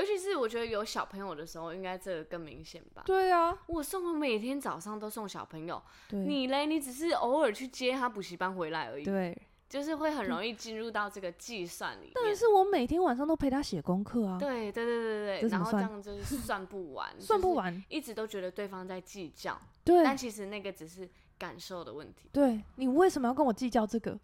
[0.00, 3.02] 尤其是我觉得有小朋友的时候，应该这个更明显吧？
[3.04, 6.64] 对啊，我送我每天早上都送小朋友，对，你嘞？
[6.64, 9.04] 你只是偶尔去接他补习班回来而已。
[9.04, 9.36] 对，
[9.68, 12.12] 就是会很容易进入到这个计算里面。
[12.14, 14.38] 但是我每天晚上都陪他写功课啊。
[14.38, 19.60] 对对对对对，然后这样就是 算不完，算不完，一直都觉得对方在计较。
[19.84, 21.06] 对，但其实那个只是
[21.38, 22.28] 感受的问题。
[22.32, 24.18] 对，你为什么要跟我计较这个？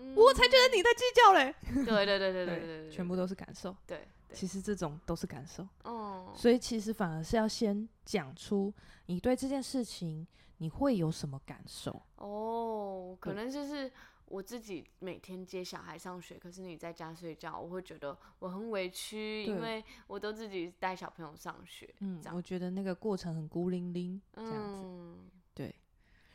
[0.00, 1.52] 嗯、我才觉得你在计较嘞。
[1.84, 3.74] 对对对对对对， 全部都是感受。
[3.84, 5.66] 对，其实这种都是感受。
[5.84, 6.32] 哦。
[6.34, 8.72] 所以其实反而是要先讲出
[9.06, 10.26] 你对这件事情
[10.58, 12.02] 你会有什么感受。
[12.16, 13.90] 哦，可能就是。
[14.30, 21.88] 我自己每天接小孩上学，可是你在家睡觉，我会觉得我很委屈，因为我都自己带小朋友上学。
[22.00, 24.82] 嗯，我觉得那个过程很孤零零，这样子。
[24.84, 25.74] 嗯，对。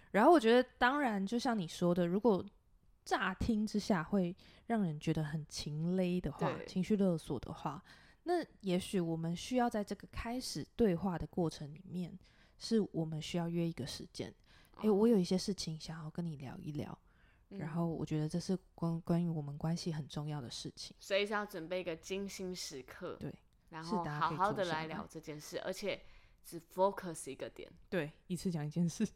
[0.09, 2.43] 然后我觉得，当然，就像你说的，如果
[3.05, 4.35] 乍听之下会
[4.67, 7.83] 让人觉得很情勒的话，情绪勒索的话，
[8.23, 12.17] 那也许我们需要在这个开始对话的过程里面，
[12.57, 14.33] 是我们需要约一个时间。
[14.81, 16.97] 诶，我有一些事情想要跟你聊一聊。
[17.49, 23.31] 然后我觉得这是关关于我们关系很重要的事情，所以是要准备一个精心时刻，对，
[23.69, 26.01] 然后好好的来聊这件事，而且
[26.43, 29.07] 只 focus 一个点，对，一次讲一件事。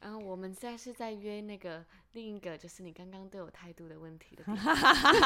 [0.00, 4.44] 然后我们现在是在约那个另一个，就是你刚刚对我态度的问题的，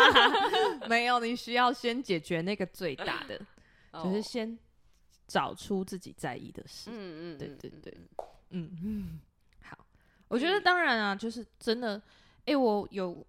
[0.89, 3.41] 没有，你需要先解决那个最大的，
[3.93, 4.59] 就是先
[5.27, 7.37] 找出自己在意的事，嗯。
[7.37, 7.99] 嗯，对对对，
[8.51, 9.21] 嗯嗯。
[10.29, 11.99] 我觉得当然啊，就是真的，
[12.47, 13.23] 哎、欸，我有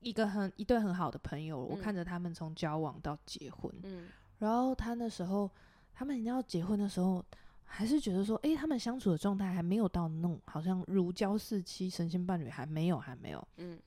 [0.00, 5.48] 一个很一对很好的朋友，嗯、我看着他们从交往到结婚，嗯，然后他那时候
[5.94, 7.24] 他们要结婚的时候，
[7.66, 13.78] 还是觉得说，哎、欸，他们相处的状态还没有到那种好像如胶似漆、神仙伴侣，还没有，还没有，嗯，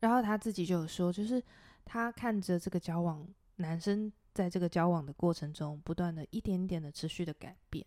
[0.00, 1.42] 然后他自己就有说，就是
[1.84, 7.84] 他看着这个交往男生在这个交往的过程中，不断的一点点的持续的改变，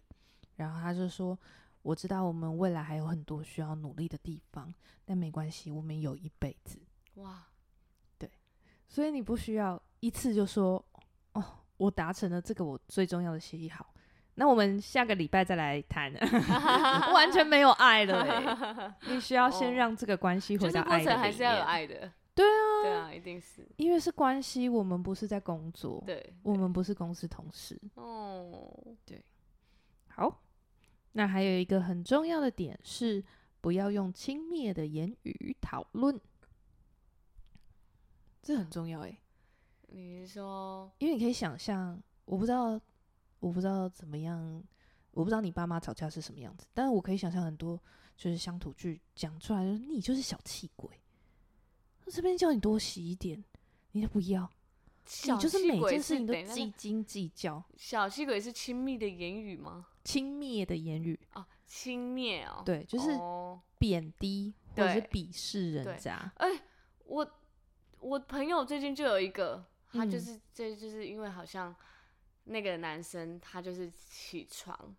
[0.56, 1.38] 然后他就说。
[1.84, 4.72] 我知道我们未来还有很多需要努力的地方，
[5.04, 6.78] 但没关系，我们有一辈子。
[7.16, 7.44] 哇，
[8.20, 8.30] 对，
[8.88, 10.86] 所以你不需要一次就说
[11.34, 11.44] 哦，
[11.78, 13.92] 我达成了这个我最重要的协议，好，
[14.42, 16.12] 那我们下个礼拜再来谈，
[17.14, 18.92] 完全没有爱了欸。
[19.14, 21.04] 你需要先让这个关系回到爱的里面。
[21.04, 22.12] 就是过程还是要有爱的。
[22.34, 27.80] 对啊，对啊，一定是，因为是关系，我们不是在工作，对，对我们不是公司同事。
[27.94, 28.76] 哦，
[29.06, 29.24] 对，
[30.08, 30.42] 好。
[31.12, 33.24] 那还有一个很重要的点是，
[33.62, 36.20] 不要用轻蔑的言语讨论，
[38.42, 39.16] 这很重要诶。
[39.90, 42.82] 你是说，因为你可以想象，我不知道，
[43.42, 44.64] 我不知道怎么样，
[45.12, 47.78] 我不知道你爸妈吵架是什么样子，但是我可以想象很多，
[48.16, 50.90] 就是乡土剧讲出来，就是你就是小气鬼，
[52.06, 53.44] 我这边叫你多洗一点，
[53.94, 54.50] 你都不要，
[55.26, 57.62] 你就是每件事情都斤斤计较。
[57.76, 59.88] 小气鬼是亲密的言语吗？
[60.04, 63.18] 轻蔑的言语哦，轻蔑哦，对，就是
[63.80, 66.32] 贬低或者是鄙视人家。
[66.38, 66.62] 哎、欸，
[67.06, 67.32] 我
[68.00, 71.76] 我朋友最近就有一个，他就是这、嗯、就是因为好像
[72.44, 74.96] 那个男生他就是起床，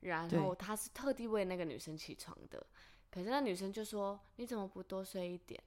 [0.00, 2.64] 然后他是特地为那个女生起床的，
[3.10, 5.62] 可是那女生就说，你怎么不多睡一点？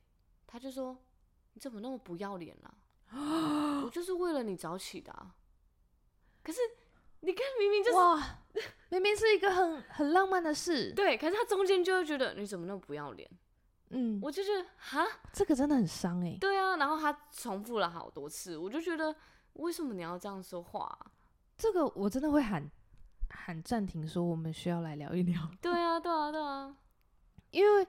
[0.48, 0.98] 他就说，
[1.54, 3.82] 你怎么那么不要脸啊？
[3.84, 5.36] 我就是为了你早起的啊，
[6.44, 6.60] 可是。
[7.22, 8.40] 你看，明明就是哇，
[8.92, 11.18] 明明是一个很很浪漫的事，对。
[11.18, 13.30] 可是他中间就会觉得你怎么那么不要脸？
[13.90, 16.38] 嗯，我就觉得哈，这个真的很伤哎。
[16.40, 19.14] 对啊，然后他重复了好多次，我就觉得
[19.60, 21.12] 为什么你要这样说话啊？
[21.58, 22.69] 这个我真的会喊
[23.30, 25.50] 喊暂停，说我们需要来聊一聊。
[25.62, 26.76] 对啊，对啊，对啊，
[27.52, 27.88] 因为。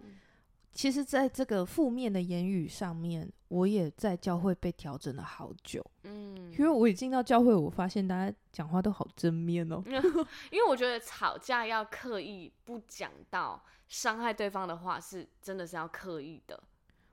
[0.72, 5.84] 其实，在这个负面的言语上面，我也在教会被调整了好久。
[6.04, 9.82] 嗯，因为我一进到教会，我发现大家讲话都好正面哦。
[10.52, 16.62] 因为我觉得吵架要刻意不讲到伤害对方的话，是真的是要刻意的。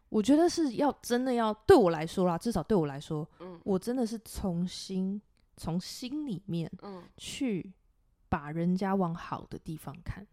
[0.10, 5.22] 我觉得是要真的要对我来说啦，至少对我来说，嗯，我真的是从心
[5.56, 7.74] 从心里面，嗯，去
[8.30, 10.26] 把人家往好的地方看。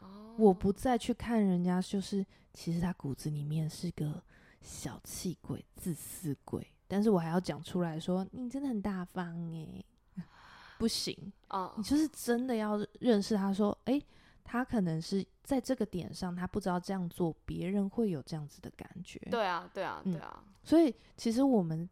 [0.00, 2.24] 哦，我不再去看人家就是。
[2.54, 4.22] 其实他骨子里面是个
[4.60, 9.82] 小气鬼、自私鬼，但是我还要讲出来说，你真的很大方诶，
[10.78, 11.16] 不行
[11.48, 13.98] 哦，你就是真的要认识他，说，诶，
[14.44, 19.18] 他可能是在这个点上，他不知道这样做，别人会有这样子的感觉。
[19.30, 20.42] 对啊，对啊，对啊。
[20.44, 21.88] 嗯，所以其实我们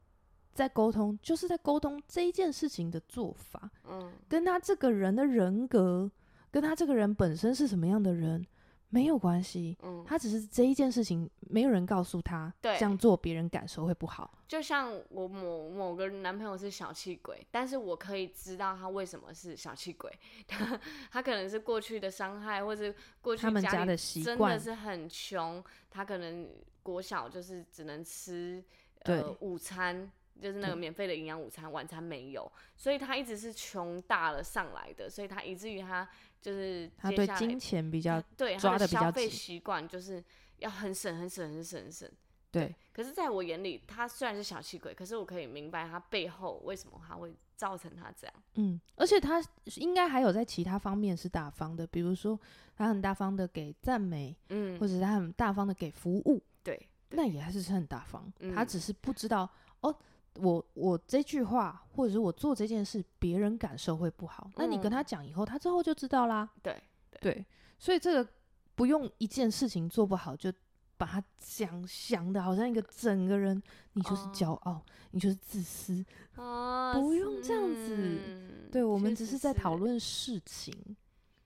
[0.53, 6.11] 在沟通，就是在沟通这一件事情的做法，嗯，跟他这个人的人格，
[6.51, 8.45] 跟他这个人本身是什么样的人。
[8.91, 14.39] 没有关系，嗯，他只是这一件事情没有人告诉他，对，这样做别人感受会不好。
[14.49, 20.13] 就像我某某个男朋友是小气鬼，但是我可以知道他为什么是小气鬼，
[20.49, 20.79] 他
[21.11, 26.49] 他可能是过去的伤害，或者过去他们家的习惯真的是很穷，他可能
[26.83, 28.63] 国小就是只能吃
[29.05, 36.09] 呃午餐，就是那个免费的营养午餐，晚餐没有，所以他一直是穷大了上来的，所以他以至于他
[36.41, 40.23] 就是他对金钱比较对抓的比较紧，消费习惯就是
[40.59, 42.09] 要很省很省很省很省。
[42.53, 48.35] 对，可是在我眼里，他虽然是小气鬼，可是我可以明白他背后为什么他会造成他这样。
[48.55, 49.41] 嗯，而且他
[49.77, 52.37] 应该还有在其他方面是大方的，比如说
[52.77, 58.33] 他很大方的给赞美，嗯，或者是他很大方的给服务，对，那也还是很大方。
[58.41, 59.49] 嗯，他只是不知道
[59.83, 59.97] 哦，
[60.37, 64.51] 我我这句话或者是我做这件事，别人感受会不好。
[64.57, 66.49] 那你跟他讲以后，他之后就知道啦。
[66.63, 66.83] 对
[67.21, 67.47] 对，对，
[67.79, 68.31] 所以这个
[68.75, 70.53] 不用一件事情做不好就。
[71.01, 73.63] 把他讲想的好像一个整个人，
[73.95, 76.05] 你就是骄傲，哦、你就是自私，
[76.37, 77.97] 哦、不用这样子。
[77.97, 80.75] 嗯、对，我们只是在讨论事情。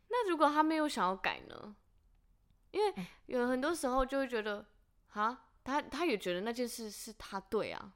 [0.09, 1.77] 那如果他没有想要改呢？
[2.73, 4.67] 因为有很多时候就会觉得，
[5.13, 7.95] 啊，他他也觉得那件事是他对啊。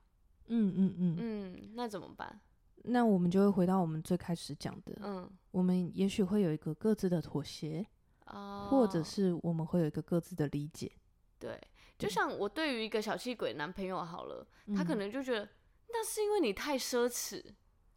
[0.49, 2.41] 嗯嗯嗯嗯，那怎么办？
[2.85, 7.85] 那我们就会回到我们最开始讲的，嗯，我们也许会有一个各自的妥协，
[8.27, 10.91] 哦，或者是我们会有一个各自的理解。
[11.39, 11.61] 对，
[11.99, 15.49] 就像我对于一个小气鬼男朋友好了，嗯、他可能就觉得
[15.89, 17.45] 那是因为你太奢侈，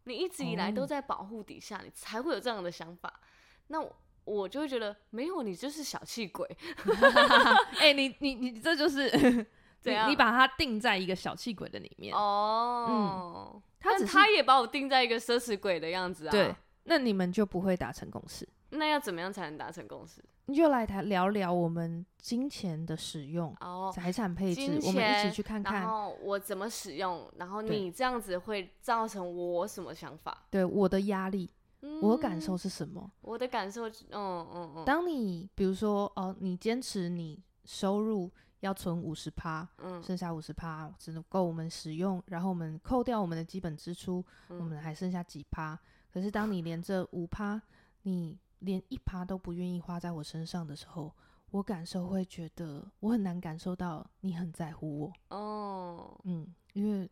[0.04, 3.20] 你一直以来都在保护底下，哦、你才会有这样的想法。
[3.68, 6.46] 那我，我就会觉得没有，你就是小气鬼。
[7.78, 9.46] 哎、欸，你你你这就是
[9.82, 10.10] 怎样？
[10.10, 12.86] 你把它定在一个小气鬼的里面哦。
[12.88, 16.30] 嗯，他只他也把我定在一个奢侈鬼的样子啊。
[16.30, 18.48] 对，那你们就不会达成共识。
[18.70, 20.24] 那要怎么样才能达成共识？
[20.46, 25.82] 你就来谈聊聊我们金钱的使用哦，财产配置，我们一起去看看。
[25.82, 30.46] 然后我怎么使用，然后你这样子会造成我什么想法？
[30.50, 31.48] 对，我的压力，
[31.82, 33.08] 嗯、我的感受是什么？
[33.20, 34.84] 我的感受，嗯嗯嗯。
[34.84, 38.30] 当你比如说哦，你坚持你收入
[38.62, 45.78] 要存五十趴，嗯，剩下五十趴只能够我们使用，然后我们扣掉我们的基本支出，嗯、我们还剩下几趴。
[46.12, 47.60] 可是当你连这五趴，
[48.02, 51.12] 你连一趴都不愿意花在我身上的时候，
[51.50, 55.12] 我感受会觉得我很难感受到你很在乎我。
[55.36, 57.10] 哦，嗯，因为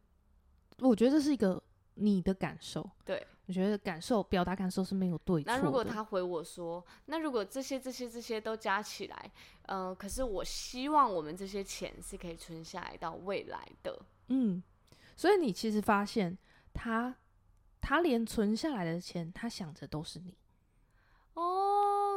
[0.78, 1.60] 我觉得这是一个
[2.00, 5.58] 你的感受，对，我觉得感受表达感受是没有对错的。
[5.58, 9.30] 那如果他回我说，那如果这些这些这些都加起来，
[9.66, 14.62] 嗯、呃，可是我希望我们这些钱是可以存下来到未来的，嗯，
[15.16, 16.36] 所以你其实发现
[16.72, 17.14] 他
[17.80, 20.34] 他连存下来的钱，他想着都是你。
[21.34, 21.69] 哦，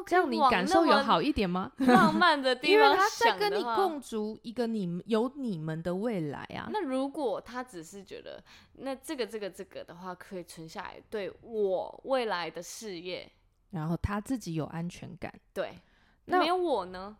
[0.05, 1.71] 这样你感受有好一点吗？
[1.87, 6.69] 浪漫的地方，因为他在跟你共筑一个你们有你们的未来啊。
[6.71, 13.29] 那如果他只是觉得那这个这个这个的话可以存下来，对我未来的事业，
[13.71, 15.77] 然后他自己有安全感，对，
[16.25, 17.17] 那没有我呢？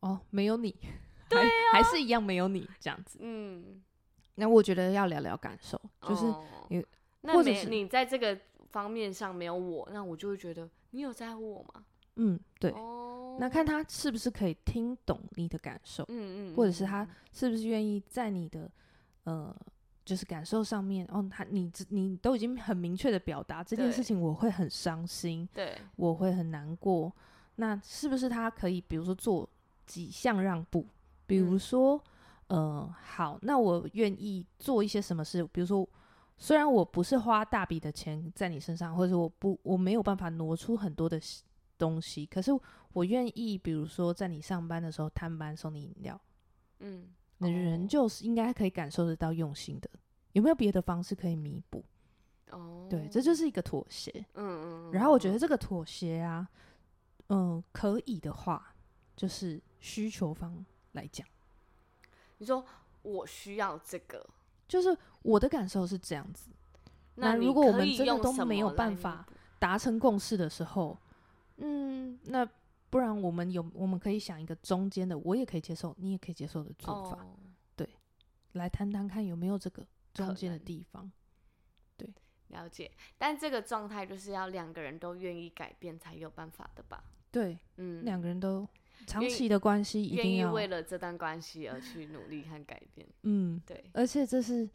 [0.00, 0.74] 哦，没有你，
[1.28, 3.18] 对啊，还是一样没有你这样子。
[3.22, 3.82] 嗯，
[4.36, 6.24] 那我觉得要聊聊感受，就是
[6.68, 6.84] 你，
[7.22, 8.38] 或者是你在这个
[8.70, 10.68] 方面上没有我，那我就会觉得。
[10.90, 11.84] 你有在乎我吗？
[12.16, 12.70] 嗯，对。
[12.70, 13.38] Oh.
[13.38, 18.70] 那看他是不是可以听懂你的感受，嗯嗯，或者是他是不是愿意在你的
[19.24, 19.54] 呃，
[20.04, 27.12] 就是感受上面，哦，他你你都已经很明确的表达这件事情，我会很伤心，对，我会很难过。
[27.56, 29.48] 那是不是他可以，比如说做
[29.84, 30.86] 几项让步？
[31.26, 32.00] 比如说，
[32.48, 35.42] 嗯、呃，好，那我愿意做一些什么事？
[35.52, 35.88] 比如说。
[36.36, 41.18] 虽然我不是花大笔的钱在你身上，或者我不我没有办法挪出很多的
[41.78, 42.50] 东西，可是
[42.92, 46.20] 我愿意，比如说在你上班的时候探班送你饮料，
[46.80, 47.08] 嗯，
[47.38, 49.90] 那人就是应该可以感受得到用心的。
[50.32, 51.84] 有没有别的方式可以弥补？
[52.50, 54.10] 哦，对，这就是一个妥协。
[54.34, 54.92] 嗯嗯。
[54.92, 56.48] 然后我觉得这个妥协啊，
[57.28, 58.74] 嗯，可以的话，
[59.16, 61.26] 就是需求方来讲，
[62.38, 62.64] 你说
[63.02, 64.24] 我需要这个。
[64.66, 66.50] 就是我的感受是这样子。
[67.16, 69.24] 那如果我们真的都没有办法
[69.58, 70.98] 达成共识的时候，
[71.56, 72.48] 嗯，那
[72.90, 77.16] 不然我们有我们可以想一个中间的，我也可以接受，你也可以接受的做法。
[77.18, 77.36] 哦、
[77.76, 77.88] 对，
[78.52, 81.10] 来谈谈看有没有这个中间的地方。
[81.96, 82.08] 对，
[82.48, 82.90] 了解。
[83.18, 87.04] 但这个状态就是要两个人都愿意改变才有办法的吧？
[87.30, 88.66] 对，嗯，两个人都。
[89.06, 93.06] 长期的关系一定要为了这段关系而去努力和改变。
[93.24, 94.66] 嗯，对，而且这是，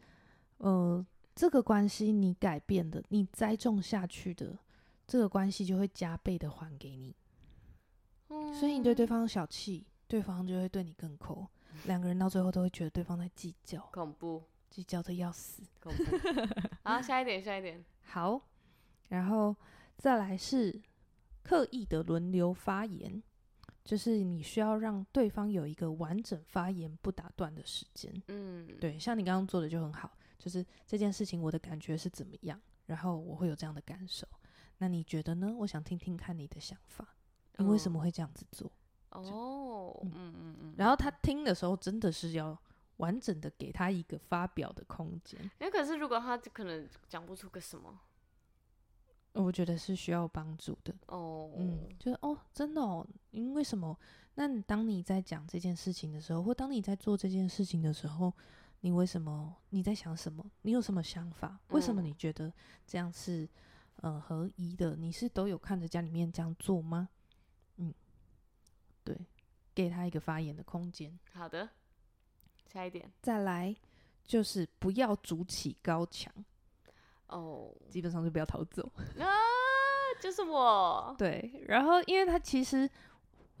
[0.58, 1.04] 呃，
[1.34, 4.56] 这个关系你改变的，你栽种下去的，
[5.10, 7.16] 这个关系就会加倍的还给你。
[8.28, 11.44] 嗯，所以你对对方小气，对方就会对你更抠。
[11.86, 16.04] 两个人到最后都会觉得对方在计较，恐怖，计较的要死，恐怖。
[16.84, 17.84] 好，下一点，下一点。
[18.06, 18.40] 好，
[19.08, 19.56] 然后
[19.96, 20.80] 再来是
[21.42, 23.20] 刻意的轮流发言。
[23.82, 28.14] 就是你需要让对方有一个完整发言不打断的时间。
[28.28, 34.28] 嗯，对，像你刚刚做的就很好，就是这件事情我的感觉是怎么样，然后我会有这样的感受。
[34.82, 35.54] 那你觉得呢？
[35.58, 37.06] 我想听听看你的想法，
[37.58, 38.72] 你为什么会这样子做？
[39.10, 40.74] 哦，嗯嗯嗯。
[40.78, 42.58] 然后他听的时候，真的是要
[42.96, 45.38] 完整的给他一个发表的空间。
[45.58, 48.00] 那可是如果他可能讲不出个什么，
[49.34, 50.94] 我觉得是需要帮助的。
[51.08, 53.94] 哦，嗯，就是哦，真的哦，因为什么？
[54.36, 58.32] 那你当你在讲这件事情的时候，或当你在做这件事情的时候，
[58.80, 59.56] 你为什么？
[59.68, 60.42] 你在想什么？
[60.62, 61.60] 你有什么想法？
[61.68, 62.50] 为什么你觉得
[62.86, 63.46] 这样是？
[64.02, 67.10] 呃，合一的，你是都有看着家里面这样做吗？
[67.76, 67.92] 嗯，
[69.04, 69.14] 对，
[69.74, 71.18] 给他一个发言的空间。
[71.34, 71.68] 好的，
[72.66, 73.76] 下一点，再来
[74.24, 76.32] 就是不要筑起高墙。
[77.26, 78.90] 哦，基本上就不要逃走。
[79.20, 79.28] 啊，
[80.18, 81.14] 就是我。
[81.18, 82.88] 对，然后因为他其实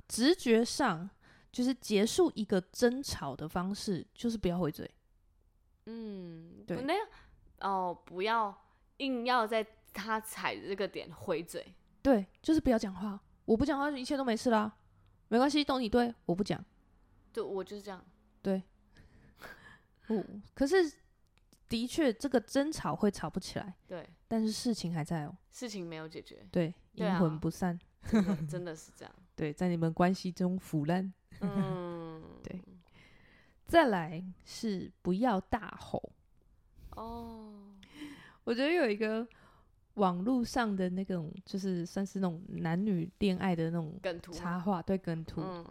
[0.08, 1.08] 直觉上
[1.52, 4.90] 就是结束一个争吵的方式，就是不要回嘴。
[5.84, 7.06] 嗯，对，那样
[7.60, 8.58] 哦，不要
[8.96, 9.66] 硬要在。
[9.92, 13.20] 他踩这个点回嘴，对，就是不要讲话。
[13.44, 14.76] 我不讲话，一切都没事啦，
[15.28, 16.64] 没关系，都你对，我不讲。
[17.32, 18.04] 对，我就是这样。
[18.40, 18.62] 对，
[20.08, 20.24] 哦，
[20.54, 20.92] 可是
[21.68, 23.74] 的确，这个争吵会吵不起来。
[23.88, 26.46] 对，但是事情还在哦，事情没有解决。
[26.52, 27.78] 对，阴魂不散，
[28.08, 29.14] 真的，真的是这样。
[29.34, 31.12] 对，在你们关系中腐烂。
[31.40, 32.62] 嗯，对。
[33.66, 36.12] 再来是不要大吼。
[36.96, 37.52] 哦，
[38.44, 39.26] 我觉得有一个。
[39.94, 45.64] 网络上的那种，就是算是那种男女恋爱的那种梗图插画，对梗图，嗯，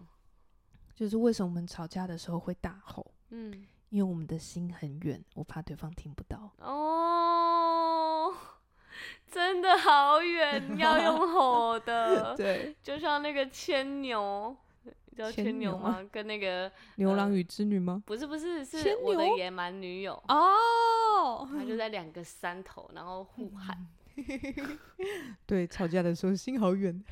[0.93, 3.05] 就是为什么我们吵架的时候会大吼？
[3.30, 6.51] 嗯，因为我们的心很远，我怕对方听不到。
[6.59, 8.34] 哦，
[9.32, 14.55] 真的好远，要用吼的， 对，就像那个牵牛，
[15.15, 15.99] 叫牵牛吗？
[16.01, 17.93] 牛跟那个牛郎与织女吗？
[17.95, 18.03] 呃？
[18.05, 23.76] 不是，不是，是我的野蛮女友哦，他就在两个山头，然后互喊。
[23.80, 23.88] 嗯
[25.45, 27.03] 对，吵架的时候心好远，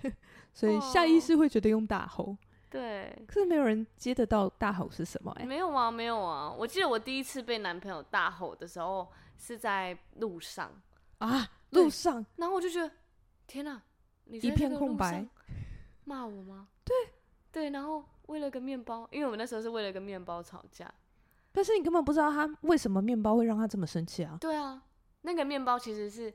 [0.54, 2.26] 所以下意识会觉得用大吼。
[2.26, 2.36] Oh,
[2.70, 5.32] 对，可是没有人接得到大吼是什么？
[5.40, 5.46] 欸？
[5.46, 6.52] 没有啊，没有啊。
[6.52, 10.70] 我记得我第一次被男朋友大吼的时候是在路上
[11.20, 12.92] 啊，路上，然后我就觉得
[13.48, 13.82] 天哪，
[14.26, 15.26] 你一片空白，
[16.04, 16.68] 骂我吗？
[16.84, 16.94] 对，
[17.54, 20.94] 对，然后为了个面包，因为我们那时候是为了个面包吵架，
[21.54, 24.38] 但是你根本不知道他为什么面包会让他这么生气啊？
[24.42, 24.84] 对啊，
[25.22, 26.34] 那个面包其实是。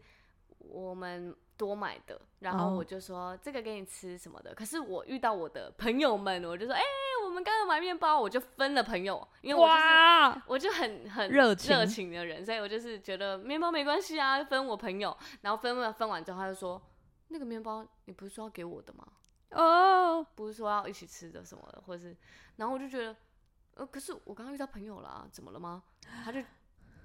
[0.68, 3.40] 我们多买的，然后我就说、oh.
[3.42, 4.54] 这个给你吃什么的。
[4.54, 15.16] 可是我遇到我的朋友们，我就说，哎、欸，我们刚刚买面包，我就分了朋友，因为我就是哇我就很很热情热情的人，所以我就是觉得面包没关系啊，分我朋友。
[15.42, 16.80] 然后分了分完之后，他就说，
[17.28, 19.06] 那个面包你不是说要给我的吗？
[19.50, 20.26] 哦，oh.
[20.34, 22.16] 不是说要一起吃的什么的，或者是，
[22.56, 23.14] 然后我就觉得，
[23.74, 25.82] 呃，可是我刚刚遇到朋友了啊，怎么了吗？
[26.24, 26.40] 他就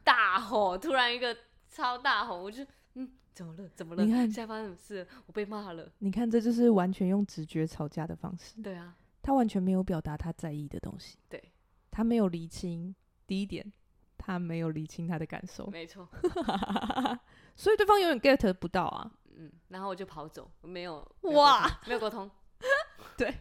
[0.04, 1.36] 大吼，突然一个
[1.70, 3.12] 超大吼，我就嗯。
[3.38, 3.70] 怎么了？
[3.76, 4.04] 怎么了？
[4.04, 5.08] 你看，现在发生什么事？
[5.28, 5.88] 我被骂了。
[6.00, 8.60] 你看，这就是完全用直觉吵架的方式。
[8.64, 11.20] 对啊，他完全没有表达他在意的东西。
[11.30, 11.52] 对，
[11.92, 12.96] 他没有理清
[13.28, 13.72] 第一点，
[14.18, 15.68] 他没有理清他的感受。
[15.68, 16.10] 没错，
[17.56, 19.12] 所以对方永远 get 不到啊。
[19.36, 22.28] 嗯，然后我就跑走，没有哇，没有沟通。
[23.16, 23.32] 对，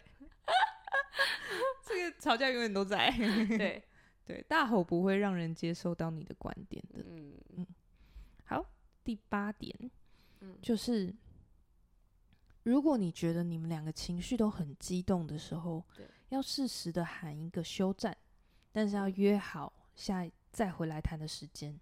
[1.86, 3.10] 这个吵架永远都在。
[3.56, 3.82] 对
[4.26, 7.02] 对，大吼不会让人接受到你的观点的。
[7.08, 7.75] 嗯嗯，好。
[9.06, 9.72] 第八点，
[10.40, 11.14] 嗯，就是
[12.64, 18.16] 如果你觉得你们两个情绪都很激动的时候，对，要适时的喊一个休战，
[18.72, 21.78] 但是要约好下再回来谈的时间。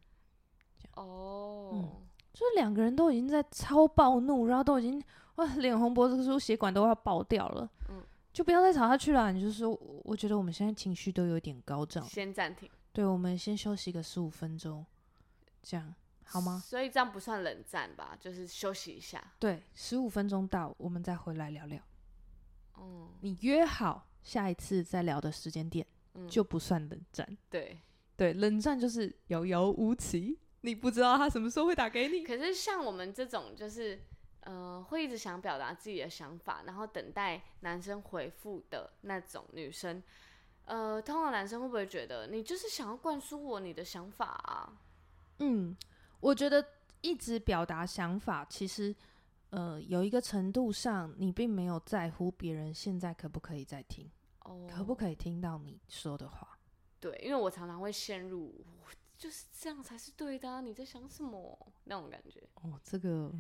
[0.97, 5.03] 哦，嗯，就是两个人都已经在超暴怒，然后都已经
[5.37, 8.03] 哇脸红脖子粗，血管都要爆掉了，嗯，
[8.35, 9.33] 就不要再吵下去了。
[9.33, 9.71] 你就说，
[10.05, 12.69] 我觉得我们现在情绪都有点高涨，先暂停。
[12.93, 14.85] 对，我们先休息个十五分钟，
[15.63, 15.95] 这样。
[16.25, 16.63] 好吗？
[16.65, 18.17] 所以这样不算冷战吧？
[18.19, 19.23] 就是休息一下。
[19.39, 21.81] 对，十五分钟到，我们再回来聊聊。
[22.79, 27.37] 嗯，你约好下一次再聊的时间点，嗯，就不算冷战。
[27.49, 27.79] 对，
[28.17, 32.25] 对，冷战就是遥遥无期，你不知道他什么时候会打给你。
[32.25, 34.03] 可是像我们这种，就是
[34.41, 40.03] 呃，会一直想表达自己的想法，然后等待男生回复的那种女生，
[40.65, 44.73] 呃，通常男生会不会觉得你就是想要灌输我你的想法啊？
[45.39, 45.77] 嗯。
[46.25, 46.67] 我觉得
[47.03, 48.97] 一直表达想法，其实，
[49.51, 56.59] 呃，有一个程度上，你并没有在乎别人现在可不可以再听，oh, 可不可以听到你说的话。
[56.99, 58.65] 对，因为我常常会陷入，
[59.19, 62.43] 就是这样才是对的啊，你在想什么那种感觉。
[62.55, 63.31] 哦，这个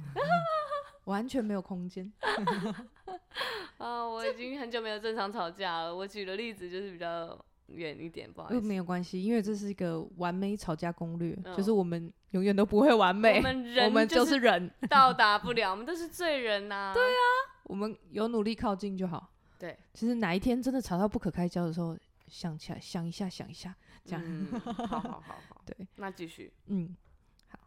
[1.06, 2.12] 完全没有空间。
[3.78, 5.96] 啊，我已经很久没有正常吵架了。
[5.96, 8.66] 我举的例子就是比较远一点，不好意思。
[8.66, 13.36] 没有关系，因为这是一个完美吵架攻略，嗯、就是我们永远都不会完美。
[13.38, 16.94] 我们人，我们就是人，到达不了， 我们都是罪人呐、啊。
[16.94, 17.20] 对啊，
[17.64, 19.30] 我们有努力靠近就好。
[19.58, 21.96] 对，其实哪一天真的吵到不可开交的时候，
[22.26, 24.22] 想起来，想一下，想一下，这样。
[24.24, 26.52] 嗯、好好好好， 对，那继续。
[26.66, 26.94] 嗯，
[27.48, 27.58] 好。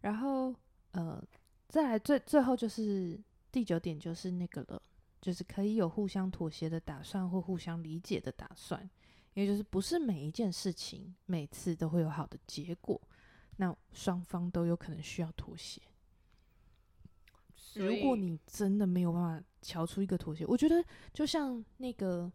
[0.00, 0.54] 然后
[0.92, 1.22] 呃，
[1.68, 3.18] 再来最最后就是
[3.50, 4.80] 第九点，就是那个了。
[5.22, 8.88] 就是可以有互相妥协的打算，或互相理解的打算，
[9.34, 13.00] 也就是不是每一件事情每次都会有好的结果，
[13.56, 15.80] 那双方都有可能需要妥协。
[17.74, 22.30] 如果你真的没有办法瞧出一个妥协，我觉得就像那个，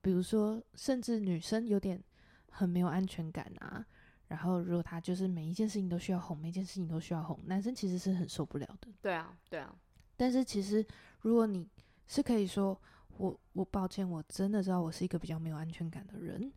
[0.00, 2.02] 比如说，甚至女生有点
[2.50, 3.86] 很没有安全感啊，
[4.26, 8.88] 然后如果她就是每一件事情都需要哄，每一件事情都需要哄，男生其实是很受不了的。
[9.00, 9.72] 对啊，对啊。
[10.16, 10.84] 但是其实，
[11.20, 11.68] 如果你
[12.08, 12.80] 是可以说，
[13.16, 16.52] 我我抱歉，我真的知道我是一个比较没有安全感的人。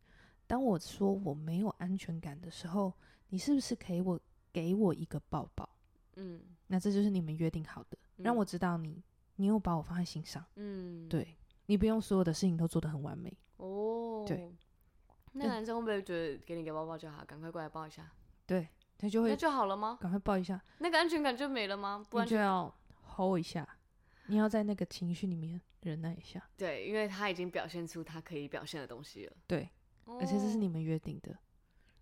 [0.46, 2.94] 当我说我没有安全感的时候，
[3.30, 4.20] 你是不是可以我
[4.52, 5.68] 给我一个抱抱？
[6.16, 9.04] 嗯，那这就是你们约定好的，让我知道你
[9.36, 10.44] 你有把我放在心上。
[10.56, 11.38] 嗯，对，
[11.68, 13.32] 你不用所有的事情都做得很完美。
[13.58, 14.52] 哦，对，
[15.34, 17.24] 那男生会不会觉得给你个抱抱就好？
[17.26, 18.10] 赶快过来抱一下。
[18.46, 19.98] 对，他就会，那就好了吗？
[20.02, 22.04] 赶快抱一下，那个安全感就没了吗？
[22.10, 22.74] 不然就要
[23.16, 23.68] hold 一下。
[24.28, 29.70] 你要在那个情绪里面忍耐一下，对，因为他已经表现出他可以表现的东西了，对，
[30.06, 31.36] 而且这是你们约定的。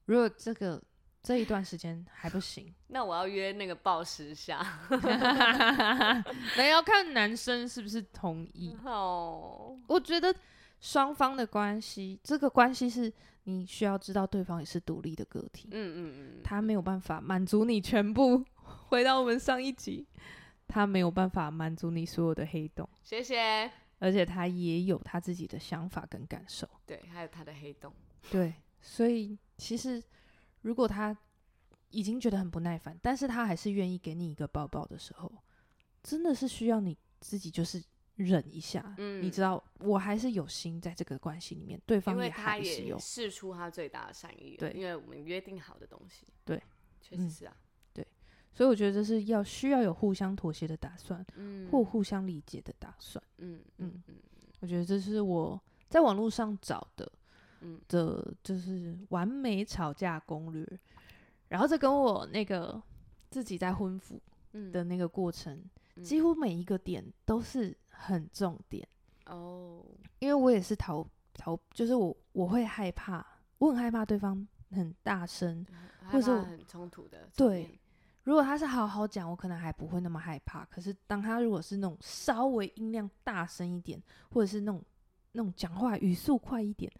[0.05, 0.81] 如果这个
[1.21, 4.63] 这一段时间还不行， 那我要约那个暴食下，
[6.57, 8.75] 那要看男生是不是同意。
[8.85, 10.33] 哦，我觉得
[10.79, 13.11] 双方的关系，这个关系是
[13.43, 18.43] 你需要知道对方也是独立的个体，嗯嗯嗯，他没有办法满足你全部。
[18.87, 20.07] 回到我们上一集。
[20.67, 23.71] 他没有办法满足你所有的黑洞，谢谢。
[23.99, 27.93] 而且他也有他自己的想法跟感受，对，还有他的黑洞，
[28.29, 28.53] 对。
[28.81, 30.03] 所以其实，
[30.61, 31.17] 如果他
[31.89, 35.31] 已经觉得很不耐烦，但是他还是愿意给你一个抱抱的时候，
[36.03, 37.81] 真的是需要你自己就是
[38.15, 38.93] 忍一下。
[38.97, 44.57] 嗯，你知道，我还是有心在这个关系里面，对方也还是有试出他最大的善意。
[44.57, 46.27] 对，因为我们约定好的东西。
[46.43, 46.61] 对，
[47.01, 47.55] 确实是啊。
[47.57, 47.64] 嗯
[48.55, 54.15] 所以我觉得这是要需要有互相妥协的打算，嗯，或互相理解的打算，嗯嗯嗯，
[54.61, 57.11] 我觉得这是我在网络上找的，
[57.59, 57.81] 嗯。
[57.89, 60.65] 的，就是完美吵架攻略。
[61.49, 62.81] 然后这跟我那个
[63.29, 64.19] 自己在婚服
[64.71, 65.61] 的那个过程，
[65.97, 68.87] 嗯，几乎每一个点都是很重点
[69.25, 69.83] 哦，
[70.19, 73.25] 因为我也是逃逃，就是我我会害怕，
[73.57, 75.65] 我很害怕对方很大声，
[76.09, 77.77] 或者很冲突的，对。
[78.25, 80.65] 如果他是好好讲，我可能还不会那么害怕。
[80.65, 84.01] 可是当他如果是那种稍微音量大声一点，
[84.31, 84.83] 或者是那种
[85.31, 86.91] 那种讲话语速快一点，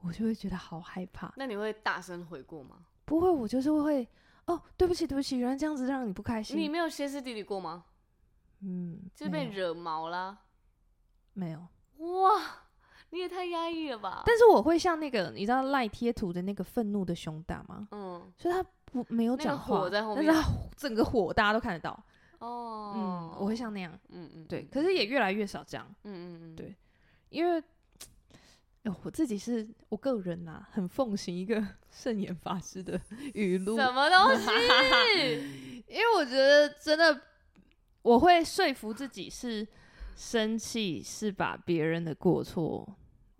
[0.00, 1.32] 我就会觉得好害怕。
[1.36, 2.84] 那你会大声回过吗？
[3.06, 4.06] 不会，我就是会
[4.44, 6.58] 哦，对不起，对不起，原来这样子让你不开心。
[6.58, 7.86] 你没有歇斯底里过吗？
[8.60, 10.38] 嗯，就被惹毛了。
[11.32, 11.66] 没有。
[11.96, 12.63] 哇，
[13.14, 14.24] 你也太压抑了吧！
[14.26, 17.88] 但是我会像那个，你知道赖贴图的那个愤怒的熊大吗？
[17.92, 18.62] 嗯，所以他。
[18.92, 20.40] 不没有讲话，但是他
[20.76, 21.90] 整个火大家都看得到。
[22.38, 25.84] 哦，嗯，我会像那样，嗯嗯，对，可是也越来越少这样。
[26.04, 26.72] 嗯嗯嗯，对，
[27.30, 27.60] 因为，
[28.84, 31.60] 哎，我自己是我个人呐，很奉行一个
[31.90, 33.00] 圣严法师的
[33.32, 33.76] 语录。
[33.76, 34.46] 什么东西？
[35.90, 37.20] 因为我觉得真的，
[38.02, 39.66] 我会说服自己是
[40.14, 42.88] 生气是把别人的过错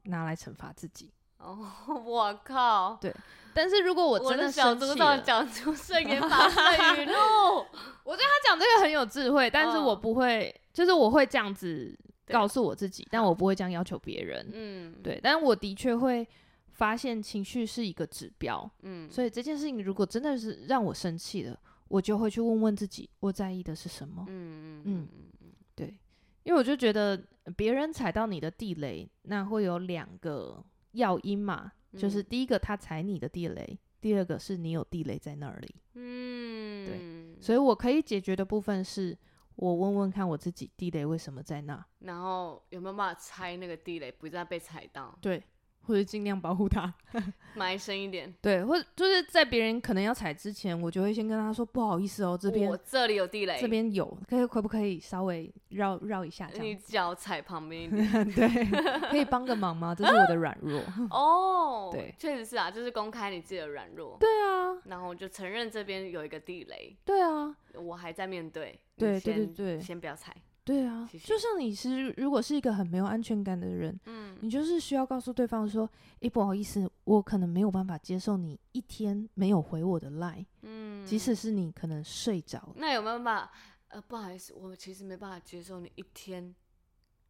[0.05, 1.11] 拿来惩罚自己。
[1.39, 1.59] 哦，
[2.05, 2.97] 我靠！
[3.01, 3.15] 对。
[3.53, 7.13] 但是如果我真的生气了，讲出圣言法 师的语录，
[8.03, 11.97] 我觉得他讲这个很有智慧，但是我不会，哦、就是我会这样子
[12.27, 14.49] 告诉我自己，但我不会这样要求别人。
[14.53, 16.27] 嗯，对，但我的确会
[16.73, 18.69] 发现情绪是一个指标。
[18.83, 24.25] 嗯，所以这件事情如果真的是让我生气了，我就会去问问自己，我在意的是什么？
[24.27, 25.09] 嗯嗯嗯
[25.43, 25.97] 嗯，对，
[26.43, 27.23] 因为我就觉得
[27.57, 31.73] 别人踩到你的地雷，那会有两个要因嘛。
[31.97, 35.75] 就是第一个，他踩你的地雷；第二个是你有地雷在那里。
[35.95, 39.17] 嗯，对，所以我可以解决的部分是，
[39.55, 45.17] 我问问看我自己地雷为什么在那，然后有没有办法拆那个地雷，不再被踩到。
[45.21, 45.43] 对。
[45.87, 46.93] 或者尽量保护他，
[47.55, 48.33] 埋深一点。
[48.41, 56.67] 对，或者就是在别人可能要踩之前，我就会先跟他说不好意思哦，这边我这里有地雷，这边有，可以可不可以稍微绕绕一下这样？
[56.67, 59.95] 你脚踩旁边一点， 对，可以帮个忙吗？
[59.95, 60.81] 这是我的软弱。
[61.11, 64.17] 哦，对，确实是啊，就是公开你自己的软弱。
[64.19, 66.97] 对啊，然后就承认这边有一个地雷。
[67.05, 68.79] 对啊，我还在面对。
[68.97, 70.35] 对对对对，先不要踩。
[70.65, 75.89] 对啊，谢谢就像你是如果是一个很没有安全感的人，嗯，你就是需要告诉对方说，
[76.21, 83.51] 诶，不好意思，我可能没有办法接受你一天没有回我的 line，嗯，即使是你可能睡着，那有没有办法？
[83.89, 86.55] 呃，不好意思，我其实没办法接受你一天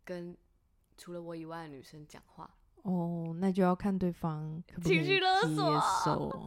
[0.04, 0.34] 跟
[0.96, 2.48] 除了我以外的女生讲话。
[2.82, 6.46] 哦，那就要看对方可不可以接情绪勒索受。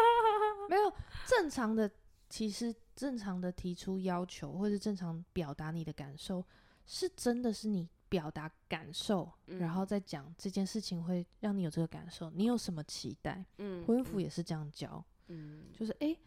[0.68, 0.92] 没有
[1.26, 1.90] 正常的，
[2.34, 6.44] 其实正常的提出要求，或是正常表达你的感受，
[6.84, 12.28] 是真的是你表达感受，嗯、然后再讲这件事情会让你有这个感受。
[12.30, 13.46] 你有什么期待？
[13.58, 16.18] 嗯，婚服也是这样教，嗯，就是诶，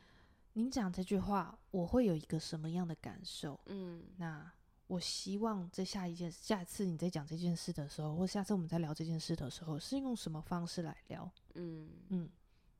[0.53, 3.60] 你讲这句话，我会有一个什么样的感受？
[3.66, 4.49] 嗯，那
[4.88, 11.30] 我希望在下一件、下次你在讲这件事的时候，或下次我们在聊这件事的时候，是用什么方式来聊？
[11.55, 12.30] 嗯嗯，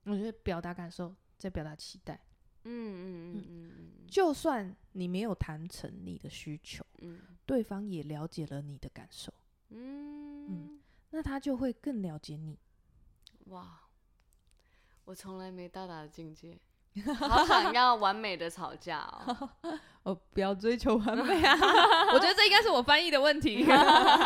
[0.06, 2.18] 我觉得表达感受，再表达期待。
[2.70, 9.34] 嗯嗯嗯嗯嗯，就算你没有谈成你的需求，嗯，对方也了解了你的感受，
[9.70, 10.80] 嗯嗯，
[11.12, 12.60] 那他就会更了解你。
[13.46, 13.82] 哇，
[15.06, 16.60] 我从来没到达的境界，
[17.16, 19.50] 好想要完美的吵架哦。
[20.04, 21.56] 哦，不要追求完美啊！
[22.14, 23.66] 我觉得这应该是我翻译的问题。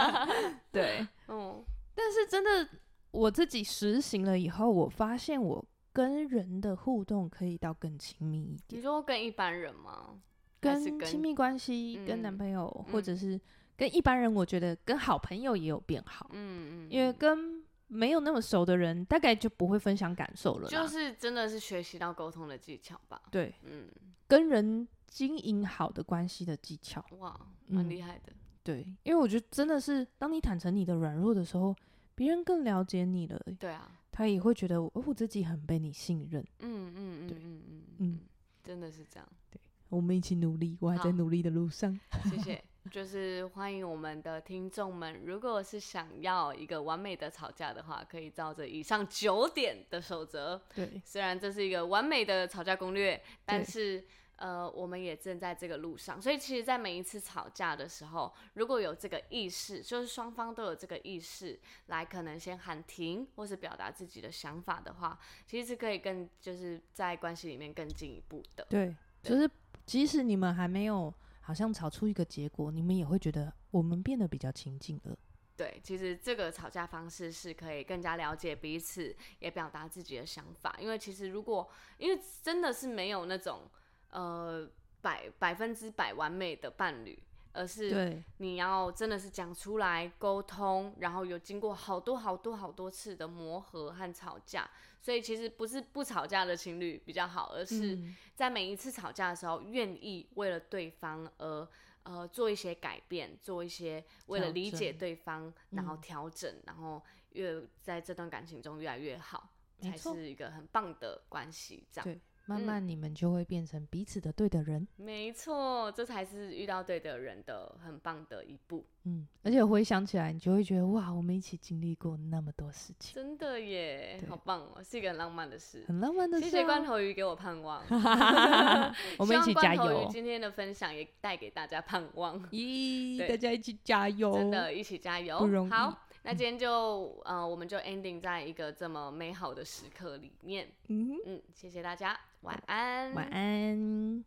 [0.72, 1.64] 对，嗯，
[1.94, 2.68] 但是真的
[3.12, 5.64] 我自己实行了以后，我发现我。
[5.94, 8.80] 跟人的互动可以到更亲密一点。
[8.80, 10.20] 你说跟一般人吗？
[10.60, 13.39] 跟亲密关系、嗯，跟男朋友，嗯、或者是
[13.76, 16.30] 跟一般人，我觉得跟好朋友也有变好。
[16.34, 16.88] 嗯嗯。
[16.92, 20.70] 因为跟没有那么熟的人，大概就不会分享感受了。
[20.70, 23.22] 就是真的是学习到沟通的技巧吧。
[23.32, 23.89] 对，嗯，
[24.28, 27.04] 跟人经营好的关系的技巧。
[27.18, 27.36] 哇，
[27.68, 28.36] 蛮厉害的、嗯。
[28.64, 31.76] 对，因为我觉得真的是，当你坦诚你的软弱的时候，
[32.14, 33.42] 别人更了解你了。
[33.60, 33.98] 对啊。
[34.22, 36.45] 他也会觉得哦，我自己很被你信任。
[36.59, 38.19] 嗯嗯嗯，对，嗯嗯嗯，
[38.63, 39.28] 真的是这样。
[39.49, 39.59] 对，
[39.89, 41.99] 我们一起努力，我还在努力的路上。
[42.30, 42.63] 谢谢。
[42.91, 50.61] 就是欢迎我们的听众们，如果是想要一个完美的吵架的话，可以照着以上九点的守则。
[50.76, 54.05] 对，虽然这是一个完美的吵架攻略，但是。
[54.42, 68.66] 呃，我们也正在这个路上，所以其实，在每一次吵架的时候，如果有这个意识，就是双方都有这个意识，来可能先喊停，或是表达自己的想法的话，其实是可以更就是在关系里面更进一步的。
[68.68, 69.48] 对，就是
[69.86, 75.16] 即使你们还没有好像吵出一个结果，你们也会觉得我们变得比较亲近了。
[75.56, 80.76] 对，其实这个吵架方式是可以更加了解彼此，也表达自己的想法。
[80.80, 81.70] 因为其实如果，
[82.00, 83.70] 因为真的是没有那种。
[84.12, 84.70] 呃，
[85.01, 87.18] 百百分之百完美的伴侣，
[87.53, 94.70] 而是你要真的是讲出来沟通，然后有经过好多好多好多次的磨合和吵架，
[95.01, 97.97] 所以其实不是不吵架的情侣比较好，而是
[98.36, 101.68] 在每一次吵架的时候，愿意为了对方而
[102.03, 107.01] 呃做一些改变，做一些为了理解对方，然后调整，然后
[107.32, 109.49] 越在这段感情中越来越好，
[109.80, 112.20] 才是一个很棒的关系，这样。
[112.52, 114.82] 慢慢你们就会变成彼此的对的人。
[114.97, 118.86] 嗯、没错，这才是遇到对的人的很棒的一步。
[119.04, 126.49] 嗯，而且回想起来，你就会觉得哇，我们一起经历过那么多事情，真的耶，好棒哦，是一个很浪漫的事，很浪漫的事、啊。
[126.49, 127.82] 谢谢罐头鱼给我盼望，
[129.18, 130.08] 我们一起加油。
[130.12, 135.72] 今天的分享也带给大家盼望， 咦，大家一起加油，真的，一起加油，不容易。
[135.72, 136.08] 好。
[136.24, 140.70] 那今天就呃，我们就 ending 在一个这么美好的时刻里面。
[140.89, 144.24] 嗯嗯，谢谢大家，晚安，晚安。